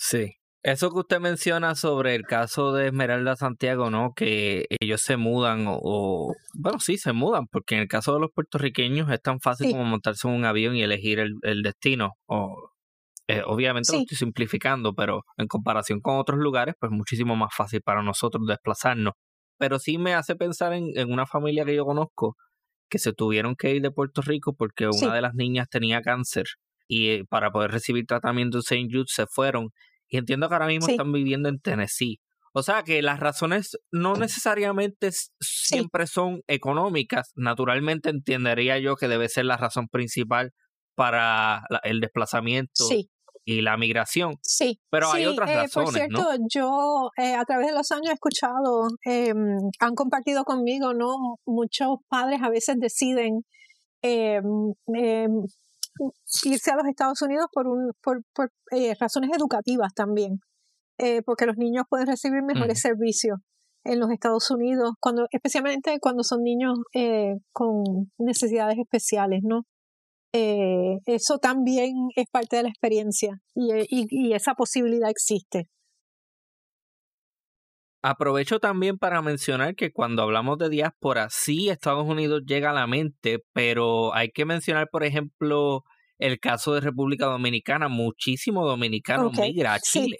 [0.00, 0.32] Sí.
[0.62, 4.12] Eso que usted menciona sobre el caso de Esmeralda Santiago, ¿no?
[4.14, 8.30] Que ellos se mudan o, bueno, sí, se mudan, porque en el caso de los
[8.34, 12.14] puertorriqueños es tan fácil como montarse en un avión y elegir el, el destino.
[12.26, 12.70] O,
[13.28, 17.82] eh, obviamente lo estoy simplificando, pero en comparación con otros lugares, pues muchísimo más fácil
[17.82, 19.14] para nosotros desplazarnos.
[19.58, 22.36] Pero sí me hace pensar en, en una familia que yo conozco
[22.90, 26.46] que se tuvieron que ir de Puerto Rico porque una de las niñas tenía cáncer
[26.90, 28.88] y eh, para poder recibir tratamiento en St.
[28.90, 29.70] Jude se fueron
[30.10, 32.20] y entiendo que ahora mismo están viviendo en Tennessee.
[32.52, 37.30] O sea que las razones no necesariamente siempre son económicas.
[37.36, 40.52] Naturalmente entendería yo que debe ser la razón principal
[40.96, 42.88] para el desplazamiento
[43.44, 44.34] y la migración.
[44.42, 44.80] Sí.
[44.90, 45.96] Pero hay otras razones.
[45.96, 49.32] Eh, por cierto, yo eh, a través de los años he escuchado, eh,
[49.78, 51.38] han compartido conmigo, ¿no?
[51.46, 53.44] Muchos padres a veces deciden
[54.02, 55.42] em, em,
[56.44, 60.40] irse a los Estados Unidos por, un, por, por eh, razones educativas también,
[60.98, 63.38] eh, porque los niños pueden recibir mejores servicios
[63.84, 67.82] en los Estados Unidos, cuando, especialmente cuando son niños eh, con
[68.18, 69.62] necesidades especiales, ¿no?
[70.32, 75.68] eso también es parte de la experiencia y, y, y esa posibilidad existe.
[78.02, 82.86] Aprovecho también para mencionar que cuando hablamos de diáspora, sí, Estados Unidos llega a la
[82.86, 85.84] mente, pero hay que mencionar, por ejemplo,
[86.18, 87.88] el caso de República Dominicana.
[87.88, 90.16] Muchísimo dominicano migra a Chile.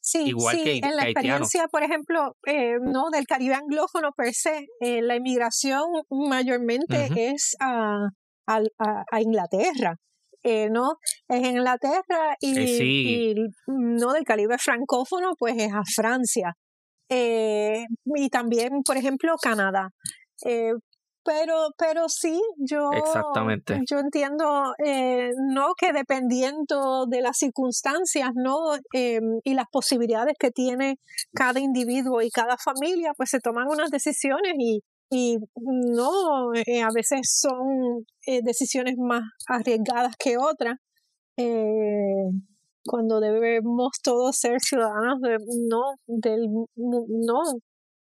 [0.00, 4.34] Sí, Igual sí, que, en la experiencia, por ejemplo, eh, no del Caribe anglófono per
[4.34, 8.08] se, eh, la inmigración mayormente es a,
[8.46, 9.96] a, Inglaterra.
[10.42, 10.94] Eh, ¿no?
[11.28, 13.34] Es Inglaterra y, y,
[13.66, 16.54] no del Caribe francófono, pues es a Francia.
[17.10, 19.90] Eh, y también, por ejemplo, Canadá.
[20.44, 20.72] Eh,
[21.22, 23.78] pero, pero sí, yo, Exactamente.
[23.90, 28.56] yo entiendo, eh, no que dependiendo de las circunstancias, ¿no?
[28.92, 30.96] y las posibilidades que tiene
[31.34, 34.80] cada individuo y cada familia, pues se toman unas decisiones y,
[35.10, 38.06] y no, a veces son
[38.42, 40.76] decisiones más arriesgadas que otras
[42.84, 47.42] cuando debemos todos ser ciudadanos de, no del no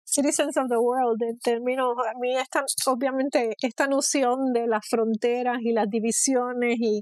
[0.04, 5.58] citizens of the world en términos a mí esta obviamente esta noción de las fronteras
[5.62, 7.02] y las divisiones y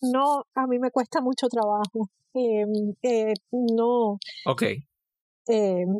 [0.00, 4.18] no a mí me cuesta mucho trabajo em, eh, no.
[4.46, 4.62] Ok.
[5.48, 5.98] Em,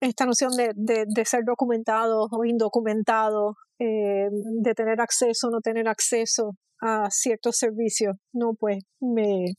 [0.00, 4.30] esta noción de, de, de, ser documentados o indocumentados em,
[4.62, 9.54] de tener acceso o no tener acceso a ciertos servicios no pues me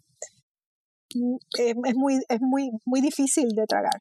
[1.58, 4.00] es, muy, es muy, muy difícil de tragar.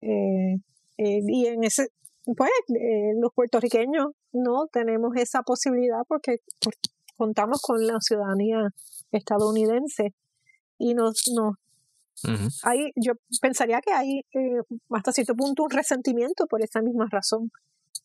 [0.00, 0.56] Eh,
[0.98, 1.88] eh, y en ese,
[2.36, 6.38] pues, eh, los puertorriqueños no tenemos esa posibilidad porque
[7.16, 8.68] contamos con la ciudadanía
[9.12, 10.14] estadounidense
[10.78, 11.54] y nos, nos
[12.64, 14.22] hay, yo pensaría que hay
[14.90, 17.50] hasta cierto punto un resentimiento por esa misma razón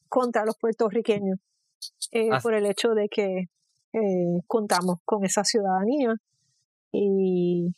[0.08, 1.40] contra los puertorriqueños
[2.42, 3.46] por el hecho de que
[4.48, 6.14] contamos con esa ciudadanía
[6.92, 7.74] y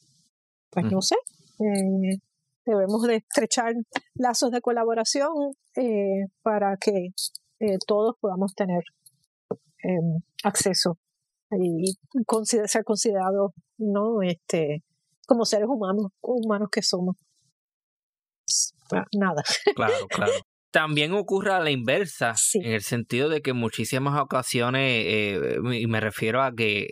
[0.72, 1.16] pues no sé,
[1.60, 2.18] eh,
[2.66, 3.74] debemos de estrechar
[4.16, 5.32] lazos de colaboración
[5.76, 7.10] eh, para que
[7.60, 8.84] eh, todos podamos tener
[9.84, 10.98] em, acceso
[11.52, 11.94] y
[12.66, 14.84] ser considerados no este
[15.28, 17.18] como seres humanos humanos que somos.
[19.14, 19.44] Nada.
[19.76, 20.32] Claro claro.
[20.72, 25.06] También ocurre a la inversa en el sentido de que en muchísimas ocasiones
[25.74, 26.92] y me refiero a que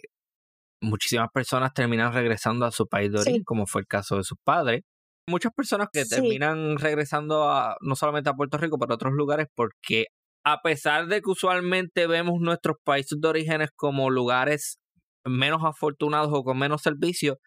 [0.81, 4.37] muchísimas personas terminan regresando a su país de origen, como fue el caso de sus
[4.43, 4.81] padres.
[5.27, 9.47] Muchas personas que terminan regresando a, no solamente a Puerto Rico, pero a otros lugares,
[9.55, 10.07] porque
[10.43, 14.79] a pesar de que usualmente vemos nuestros países de orígenes como lugares
[15.25, 17.37] menos afortunados o con menos servicios,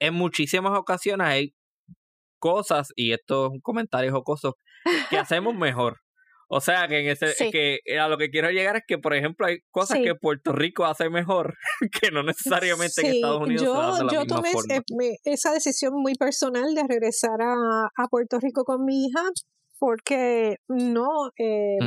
[0.00, 1.52] en muchísimas ocasiones hay
[2.40, 4.56] cosas, y esto es un comentario jocoso,
[5.10, 5.98] que hacemos mejor.
[6.50, 9.46] O sea, que en ese que a lo que quiero llegar es que, por ejemplo,
[9.46, 11.54] hay cosas que Puerto Rico hace mejor
[12.00, 14.52] que no necesariamente en Estados Unidos yo, se la yo tomé
[15.24, 19.22] esa decisión muy personal de regresar a, a, Puerto Rico con mi hija
[19.78, 21.78] porque no, eh,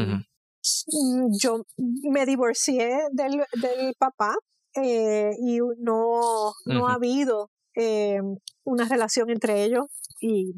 [1.42, 1.66] yo
[2.04, 4.36] me divorcié del, del papá
[4.76, 8.20] eh, y no, no ha habido eh,
[8.64, 9.86] una relación entre ellos
[10.20, 10.54] y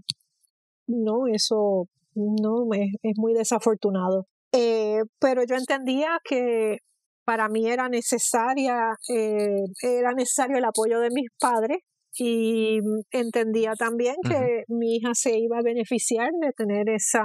[0.87, 4.27] no, eso no, es, es muy desafortunado.
[4.51, 6.77] Eh, pero yo entendía que
[7.25, 11.79] para mí era necesaria, eh, era necesario el apoyo de mis padres
[12.15, 12.79] y
[13.11, 17.23] entendía también que mi hija se iba a beneficiar de tener esa,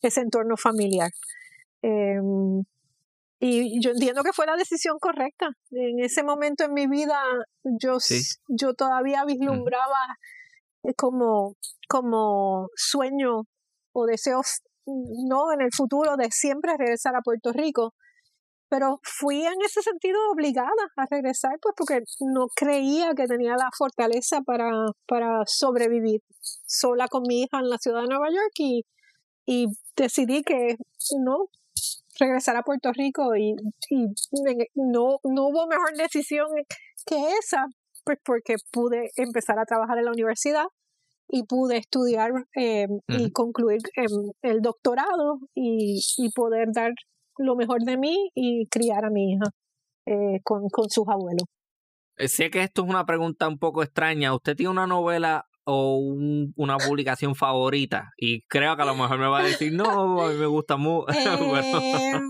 [0.00, 1.10] ese entorno familiar.
[1.82, 2.62] Em,
[3.40, 5.48] y yo entiendo que fue la decisión correcta.
[5.72, 7.20] En ese momento en mi vida
[7.64, 7.98] yo,
[8.46, 10.16] yo todavía vislumbraba
[10.96, 11.56] como,
[11.88, 13.42] como sueño
[13.92, 17.94] o deseos no en el futuro de siempre regresar a Puerto Rico,
[18.68, 23.68] pero fui en ese sentido obligada a regresar, pues porque no creía que tenía la
[23.76, 24.70] fortaleza para,
[25.06, 26.20] para sobrevivir
[26.66, 28.82] sola con mi hija en la ciudad de Nueva York y,
[29.44, 30.76] y decidí que
[31.22, 31.48] no
[32.18, 33.54] regresar a Puerto Rico y,
[33.90, 34.06] y
[34.74, 36.46] no, no hubo mejor decisión
[37.04, 37.66] que esa,
[38.04, 40.64] pues porque pude empezar a trabajar en la universidad
[41.32, 45.98] y pude estudiar eh, y concluir em, el doctorado y,
[46.34, 46.92] poder dar
[47.38, 49.46] lo mejor de mí y criar a mi hija
[50.06, 51.44] eh, con, con sus abuelos.
[52.18, 54.34] Eh, sé que esto es una pregunta un poco extraña.
[54.34, 58.10] ¿Usted tiene una novela o una publicación favorita?
[58.18, 60.76] Y creo que a lo mejor me va a decir, no, a mí me gusta
[60.76, 61.06] mucho.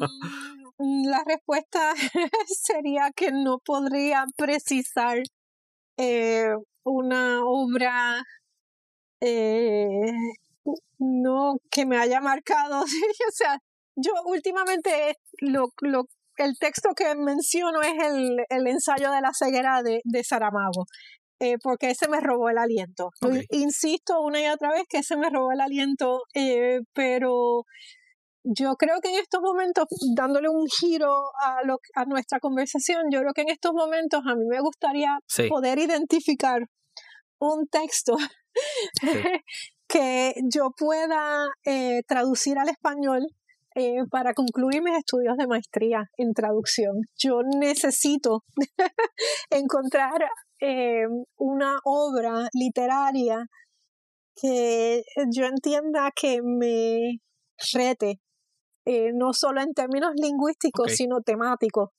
[0.79, 1.93] Em, la respuesta
[2.47, 5.23] sería que no podría precisar
[6.85, 8.25] una obra
[9.23, 10.13] eh,
[10.99, 12.83] no que me haya marcado.
[13.29, 13.59] o sea,
[13.97, 16.05] yo últimamente lo, lo,
[16.39, 20.87] el texto que menciono es el, el ensayo de la ceguera de, de Saramago.
[21.43, 23.11] eh, porque ese me robó el aliento.
[23.51, 27.65] Insisto una y otra vez que ese me robó el aliento, eh, pero
[28.45, 31.13] yo creo que en estos momentos, dándole un giro
[31.43, 35.19] a, lo, a nuestra conversación, yo creo que en estos momentos a mí me gustaría
[35.49, 36.61] poder identificar
[37.41, 38.17] un texto
[39.89, 43.27] que yo pueda eh, traducir al español
[43.75, 47.01] eh, para concluir mis estudios de maestría en traducción.
[47.17, 48.45] Yo necesito
[49.51, 50.29] encontrar
[50.61, 51.07] eh,
[51.39, 53.47] una obra literaria
[54.37, 55.03] que
[55.35, 57.21] yo entienda que me
[57.73, 58.21] rete,
[58.85, 61.91] eh, no solo en términos lingüísticos, sino temáticos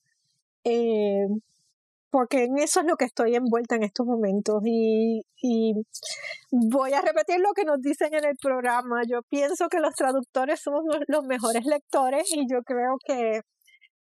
[2.14, 5.24] porque en eso es lo que estoy envuelta en estos momentos y,
[6.52, 9.02] voy a repetir lo que nos dicen en el programa.
[9.04, 13.40] Yo pienso que los traductores somos los mejores lectores y yo creo que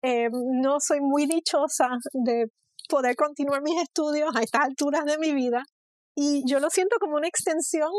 [0.02, 1.88] eh, no soy muy dichosa
[2.26, 2.48] de
[2.90, 5.62] poder continuar mis estudios a estas alturas de mi vida
[6.16, 7.92] y yo lo siento como una extensión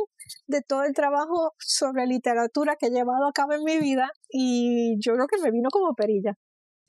[0.48, 4.96] de todo el trabajo sobre literatura que he llevado a cabo en mi vida y
[4.98, 6.34] yo creo que me vino como perilla.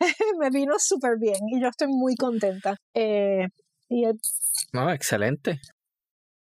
[0.39, 2.75] me vino súper bien y yo estoy muy contenta.
[2.93, 3.47] Eh,
[3.89, 4.05] y
[4.73, 5.59] No, excelente.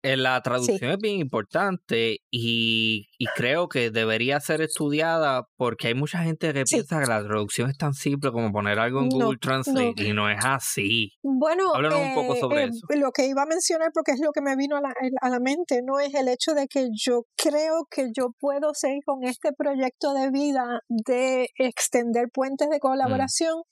[0.07, 6.23] Eh, la traducción es bien importante y, creo que debería ser estudiada porque hay mucha
[6.23, 10.05] gente que piensa que la traducción es tan simple como poner algo en Google Translate
[10.05, 11.11] y no es así.
[11.25, 12.87] Bueno, háblanos un poco eh, sobre eh, eso.
[13.01, 15.41] Lo que iba a mencionar, porque es lo que me vino a la, a la
[15.41, 19.51] mente, no es el hecho de que yo creo que yo puedo seguir con este
[19.59, 22.81] proyecto de vida de extender puentes de mm.
[22.81, 23.63] colaboración.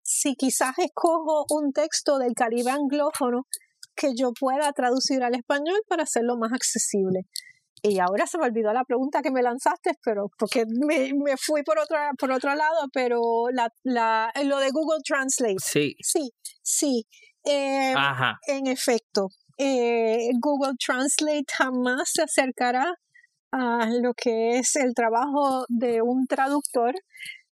[0.00, 3.42] Si quizás escojo un texto del Caribe anglófono
[3.94, 7.26] que yo pueda traducir al español para hacerlo más accesible.
[7.84, 11.64] Y ahora se me olvidó la pregunta que me lanzaste, pero porque me, me fui
[11.64, 13.20] por otro, por otro lado, pero
[13.52, 15.56] la, la, lo de Google Translate.
[15.58, 15.96] Sí.
[16.00, 16.30] Sí,
[16.62, 17.06] sí.
[17.44, 18.38] Eh, Ajá.
[18.46, 19.28] En efecto,
[19.58, 22.94] eh, Google Translate jamás se acercará
[23.50, 26.94] a lo que es el trabajo de un traductor.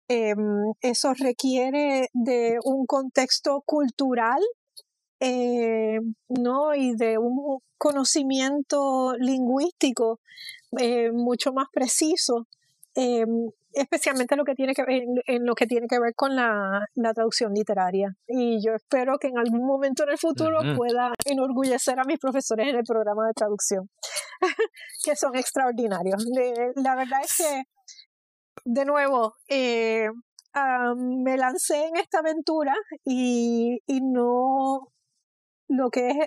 [0.09, 4.41] Em, eso requiere de un contexto cultural
[5.19, 5.99] eh,
[6.29, 6.75] ¿no?
[6.75, 10.19] y de un conocimiento lingüístico
[10.79, 12.47] eh, mucho más preciso,
[12.95, 13.25] eh,
[13.71, 17.53] especialmente lo que tiene que ver, en, lo que tiene que ver con la, traducción
[17.53, 18.15] literaria.
[18.27, 22.67] Y yo espero que en algún momento en el futuro pueda enorgullecer a mis profesores
[22.67, 23.89] en el programa de traducción,
[25.03, 26.25] que son extraordinarios.
[26.75, 27.63] la verdad es que,
[28.65, 34.91] de nuevo, me lancé en esta aventura y, y no,
[35.67, 36.17] lo que es,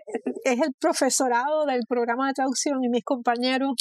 [0.45, 3.75] es el profesorado del programa de traducción y mis compañeros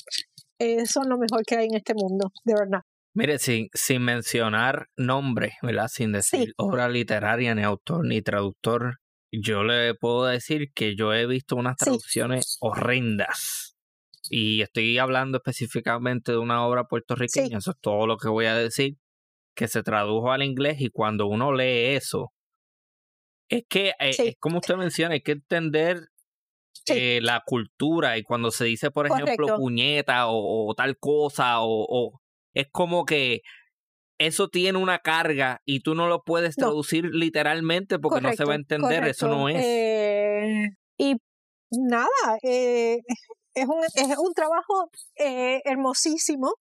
[0.60, 2.82] eh, son lo mejor que hay en este mundo, de verdad.
[3.14, 5.88] Mire, sin, sin mencionar nombre, ¿verdad?
[5.88, 8.97] Sin decir obra literaria, ni autor, ni traductor,
[9.32, 13.76] yo le puedo decir que yo he visto unas traducciones horrendas.
[14.30, 18.55] Y estoy hablando específicamente de una obra puertorriqueña, eso es todo lo que voy a
[18.55, 18.97] decir,
[19.55, 22.32] que se tradujo al inglés y cuando uno lee eso,
[23.50, 26.10] es que, eh, es como usted menciona, hay que entender
[26.88, 32.22] eh, la cultura y cuando se dice, por ejemplo, puñeta o, tal cosa, o,
[32.54, 33.41] es como que
[34.20, 38.54] eso tiene una carga y tú no lo puedes traducir literalmente porque no se va
[38.54, 39.58] a entender, eso no es.
[39.60, 41.16] Eh, y
[41.72, 42.08] nada,
[42.41, 43.02] es,
[43.56, 46.54] un, es un trabajo hermosísimo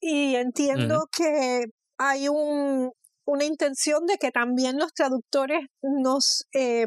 [0.00, 1.64] y entiendo que
[1.98, 2.92] hay un,
[3.30, 6.84] una intención de que también los traductores nos, eh,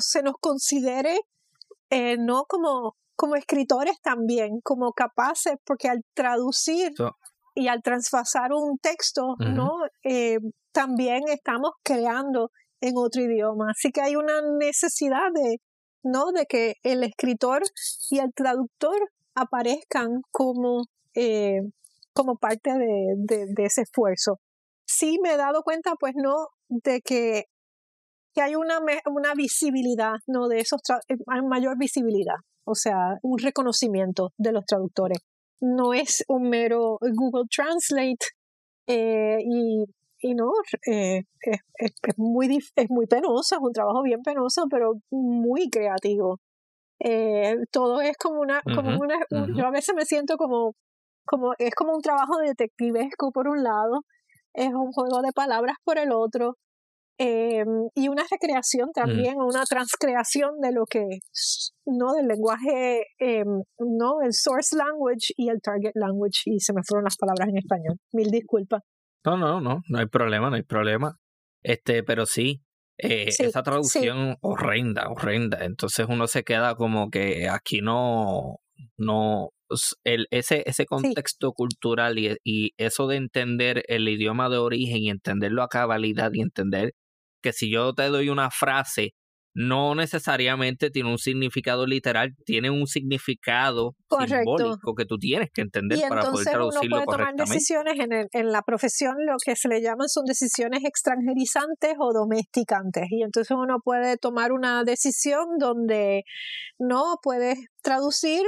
[0.00, 1.20] se nos considere
[1.88, 6.90] eh, no como, como escritores también, como capaces, porque al traducir
[7.54, 9.70] y al transfasar un texto, ¿no?
[10.02, 10.38] Eh,
[10.72, 12.50] también estamos creando
[12.80, 13.70] en otro idioma.
[13.70, 15.58] Así que hay una necesidad de,
[16.02, 16.32] ¿no?
[16.32, 17.62] de que el escritor
[18.10, 18.98] y el traductor
[19.36, 20.86] aparezcan como,
[22.12, 24.40] como parte de ese esfuerzo
[24.90, 27.44] sí me he dado cuenta, pues no, de que,
[28.34, 30.48] que hay una, una visibilidad, ¿no?
[30.48, 32.36] De esos, eh, hay mayor visibilidad,
[32.66, 35.18] o sea, un reconocimiento de los traductores.
[35.60, 38.26] No es un mero Google Translate
[38.88, 39.84] eh, y,
[40.20, 40.50] y no,
[40.86, 46.38] eh, es, es, muy, es muy penoso, es un trabajo bien penoso, pero muy creativo.
[47.70, 49.18] todo es como una, como una
[49.56, 50.74] yo a veces me siento como,
[51.26, 54.00] como, es como un trabajo detectivesco por un lado,
[54.54, 56.56] es un juego de palabras por el otro
[57.18, 58.92] em, y una recreación mm.
[58.92, 61.04] también, una transcreación de lo que
[61.86, 62.12] ¿no?
[62.12, 63.44] Del lenguaje, eh,
[63.78, 64.22] ¿no?
[64.22, 67.96] El source language y el target language y se me fueron las palabras en español.
[68.12, 68.82] Mil disculpas.
[69.24, 71.16] No, no, no, no hay problema, no hay problema.
[71.62, 72.62] Este, pero sí,
[72.96, 75.58] eh, esa traducción horrenda, horrenda.
[75.64, 78.59] Entonces uno se queda como que aquí no,
[78.96, 79.50] no,
[80.04, 85.10] el, ese, ese contexto cultural y, y, eso de entender el idioma de origen y
[85.10, 86.94] entenderlo a cabalidad y entender
[87.42, 89.14] que si yo te doy una frase
[89.54, 93.96] no necesariamente tiene un significado literal, tiene un significado
[94.26, 98.52] simbólico que tú tienes que entender para poder traducirlo uno puede tomar decisiones en, en,
[98.52, 103.06] la profesión, lo que se le llaman son decisiones extranjerizantes o domesticantes.
[103.10, 106.22] Y entonces uno puede tomar una decisión donde
[106.78, 108.42] no puedes traducir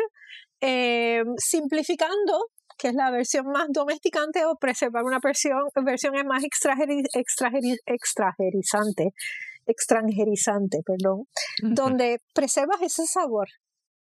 [0.60, 2.46] eh, simplificando
[2.78, 9.12] que es la versión más domesticante o preservar una versión, versión más extranjerizante
[9.66, 11.26] extranjerizante, perdón,
[11.62, 13.48] donde preservas ese sabor,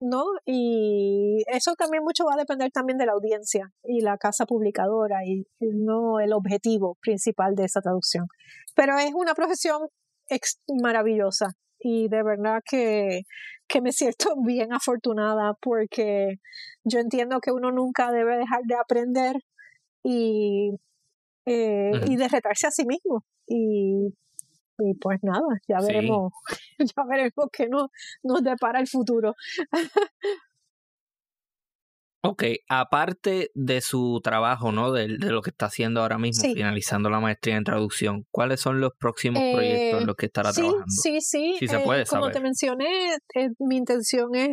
[0.01, 0.25] ¿no?
[0.47, 5.25] Y eso también mucho va a depender también de la audiencia y la casa publicadora
[5.25, 8.27] y no el objetivo principal de esa traducción.
[8.75, 9.89] Pero es una profesión
[10.81, 11.49] maravillosa
[11.79, 13.23] y de verdad que,
[13.67, 16.37] que me siento bien afortunada porque
[16.85, 19.37] yo entiendo que uno nunca debe dejar de aprender
[20.03, 20.71] y,
[21.47, 23.25] eh, y de retarse a sí mismo.
[23.47, 24.15] Y
[24.81, 26.33] y pues nada, ya veremos,
[26.79, 27.89] ya veremos qué nos,
[28.23, 29.35] nos depara el futuro.
[32.23, 34.93] Ok, aparte de su trabajo, ¿no?
[34.93, 38.93] De, lo que está haciendo ahora mismo, finalizando la maestría en traducción, ¿cuáles son los
[38.99, 40.87] próximos proyectos en los que estará sí, trabajando?
[40.89, 41.67] Sí, sí, sí.
[41.67, 44.51] se eh, puede Como te mencioné, eh, mi intención es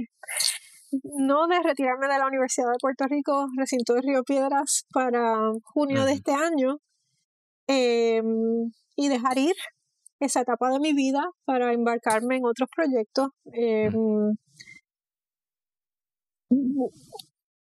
[1.04, 6.06] no de retirarme de la Universidad de Puerto Rico, recinto de Río Piedras, para junio
[6.06, 6.78] de este año,
[7.68, 9.56] em, y dejar ir
[10.20, 13.30] esa etapa de mi vida para embarcarme en otros proyectos.
[13.54, 14.36] Em,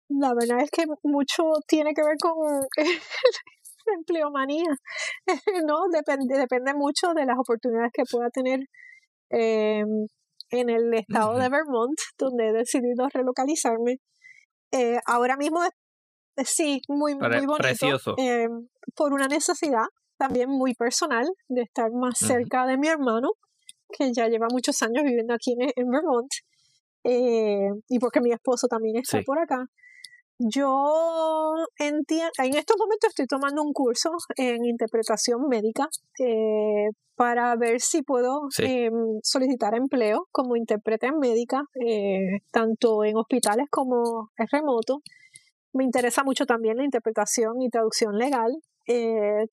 [0.08, 2.34] la verdad es que mucho tiene que ver con
[3.86, 4.70] la empleomanía,
[5.66, 5.88] ¿no?
[5.92, 8.60] Depende, depende mucho de las oportunidades que pueda tener
[9.30, 10.06] em,
[10.50, 13.98] en el estado de Vermont, donde he decidido relocalizarme.
[14.72, 15.60] Eh, ahora mismo,
[16.44, 17.56] sí, muy, muy bonito.
[17.56, 18.16] Precioso.
[18.94, 19.86] Por una necesidad
[20.16, 23.30] también muy personal de estar más cerca de mi hermano,
[23.88, 26.32] que ya lleva muchos años viviendo aquí en, Vermont,
[27.04, 29.66] eh, y porque mi esposo también está por acá.
[30.38, 35.88] Yo entiendo, en estos momentos estoy tomando un curso en interpretación médica
[36.18, 43.66] eh, para ver si puedo em, solicitar empleo como intérprete médica, eh, tanto en hospitales
[43.70, 45.02] como en remoto.
[45.72, 48.52] Me interesa mucho también la interpretación y traducción legal.
[48.88, 49.46] Eh,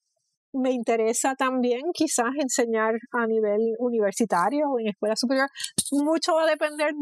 [0.54, 5.50] me interesa también quizás enseñar a nivel universitario o en escuela superior.
[5.92, 6.94] Mucho va a depender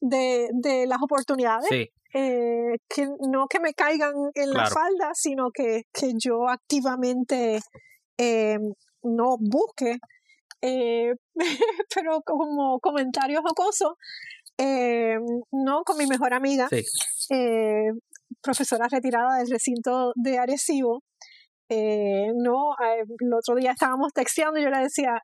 [0.00, 1.68] de, de, las oportunidades.
[2.14, 7.60] Eh, que no que me caigan en la falda, sino que, que yo activamente
[8.16, 8.58] eh,
[9.02, 9.98] no busque.
[10.60, 11.12] Eh,
[11.94, 13.96] pero como comentario jocoso,
[15.52, 16.68] no con mi mejor amiga,
[18.40, 21.02] profesora retirada del recinto de Arecibo,
[21.68, 25.22] eh, no, el otro día estábamos texteando y yo le decía,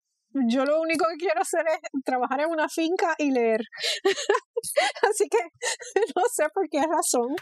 [0.49, 3.61] yo lo único que quiero hacer es trabajar en una finca y leer.
[5.09, 5.39] Así que
[6.17, 7.37] no sé por qué razón.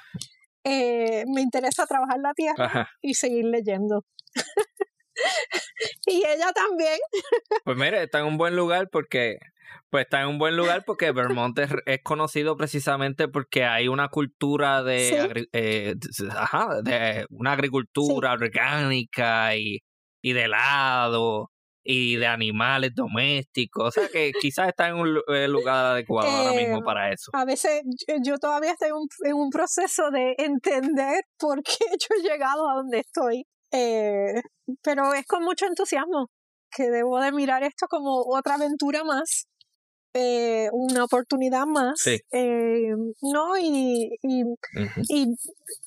[0.64, 4.04] Eh, me interesa trabajar la tierra y seguir leyendo.
[6.06, 6.98] y ella también.
[7.64, 9.38] pues mire, está en un buen lugar porque
[9.90, 14.82] pues está en un buen lugar porque Vermont es, conocido precisamente porque hay una cultura
[14.82, 15.94] de, eh,
[16.36, 19.80] ajá, de una agricultura orgánica y,
[20.22, 21.50] y de helado
[21.84, 23.88] y de animales domésticos.
[23.88, 27.30] O sea que quizás está en un lugar adecuado ahora mismo eh, para eso.
[27.34, 27.82] A veces
[28.22, 28.90] yo, todavía estoy
[29.24, 33.44] en un proceso de entender por qué yo he llegado a donde estoy.
[33.72, 34.42] Eh,
[34.82, 36.28] pero es con mucho entusiasmo
[36.70, 39.46] que debo de mirar esto como otra aventura más
[40.14, 43.56] eh, una oportunidad más, eh, ¿no?
[43.58, 44.44] Y, y,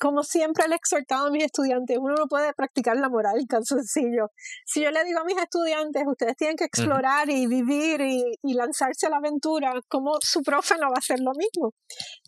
[0.00, 3.64] como siempre le he exhortado a mis estudiantes, uno no puede practicar la moral tan
[3.64, 4.32] sencillo.
[4.64, 9.06] Si yo le digo a mis estudiantes, ustedes tienen que explorar y vivir y, lanzarse
[9.06, 11.74] a la aventura, como su profe no va a hacer lo mismo.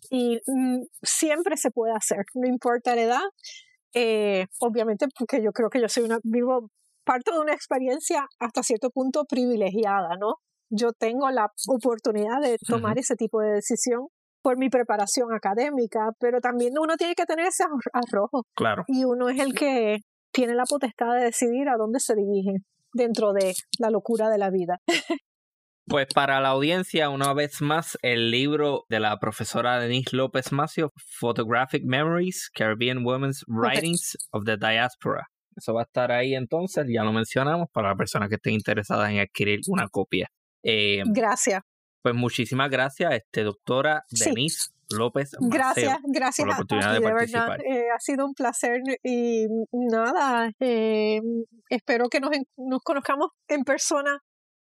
[0.09, 3.23] Y mm, siempre se puede hacer, no importa la edad.
[3.93, 6.69] Eh, obviamente porque yo creo que yo soy una, vivo
[7.03, 10.35] parte de una experiencia hasta cierto punto privilegiada, ¿no?
[10.69, 14.07] Yo tengo la oportunidad de tomar ese tipo de decisión
[14.41, 17.63] por mi preparación académica, pero también uno tiene que tener ese
[17.93, 18.45] arrojo.
[18.55, 18.83] Claro.
[18.87, 19.97] Y uno es el que
[20.31, 22.63] tiene la potestad de decidir a dónde se dirige
[22.93, 24.77] dentro de la locura de la vida.
[25.89, 30.91] Pues para la audiencia, una vez más, el libro de la profesora Denise López Macio,
[31.19, 35.25] Photographic Memories, Caribbean Women's Writings of the Diaspora.
[35.55, 39.09] Eso va a estar ahí entonces, ya lo mencionamos, para las personas que estén interesadas
[39.09, 40.29] en adquirir una copia.
[40.63, 41.61] Eh, gracias.
[42.01, 45.31] Pues muchísimas gracias, este, doctora Denise López.
[45.39, 47.61] gracias, gracias por la oportunidad de participar.
[47.65, 51.19] Eh, ha sido un placer y nada, eh,
[51.69, 54.19] espero que nos, nos conozcamos en persona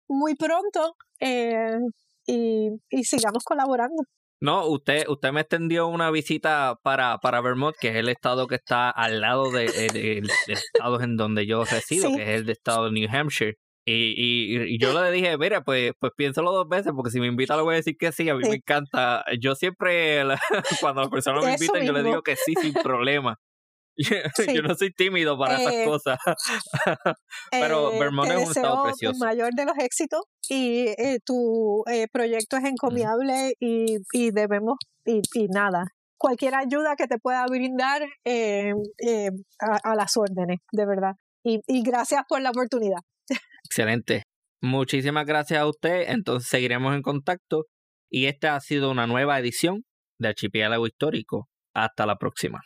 [0.10, 4.04] muy pronto y, y sigamos colaborando.
[4.40, 8.56] No, usted, usted me extendió una visita para, para Vermont, que es el estado que
[8.56, 12.86] está al lado de, de, estados en donde yo resido, que es el de estado
[12.86, 13.58] de New Hampshire.
[13.90, 17.56] Y, y, yo le dije, mira, pues, pues piénsalo dos veces, porque si me invita
[17.56, 19.24] le voy a decir que sí, a mí me encanta.
[19.40, 20.24] Yo siempre,
[20.82, 23.40] cuando las personas me invitan, yo le digo que sí, sin problema.
[24.56, 26.20] Yo no soy tímido para esas eh, cosas.
[27.52, 29.16] Pero eh, Vermont es un estado precioso.
[29.16, 35.22] El mayor de los éxitos y eh, tu proyecto es encomiable y, y, debemos, y,
[35.34, 35.86] y, nada,
[36.18, 41.14] cualquier ayuda que te pueda brindar a, a, las órdenes, de verdad.
[41.44, 43.00] Y, y gracias por la oportunidad.
[43.68, 44.24] Excelente.
[44.62, 46.10] Muchísimas gracias a usted.
[46.10, 47.66] Entonces seguiremos en contacto.
[48.10, 49.84] Y esta ha sido una nueva edición
[50.20, 51.50] de Archipiélago Histórico.
[51.74, 52.62] Hasta la próxima.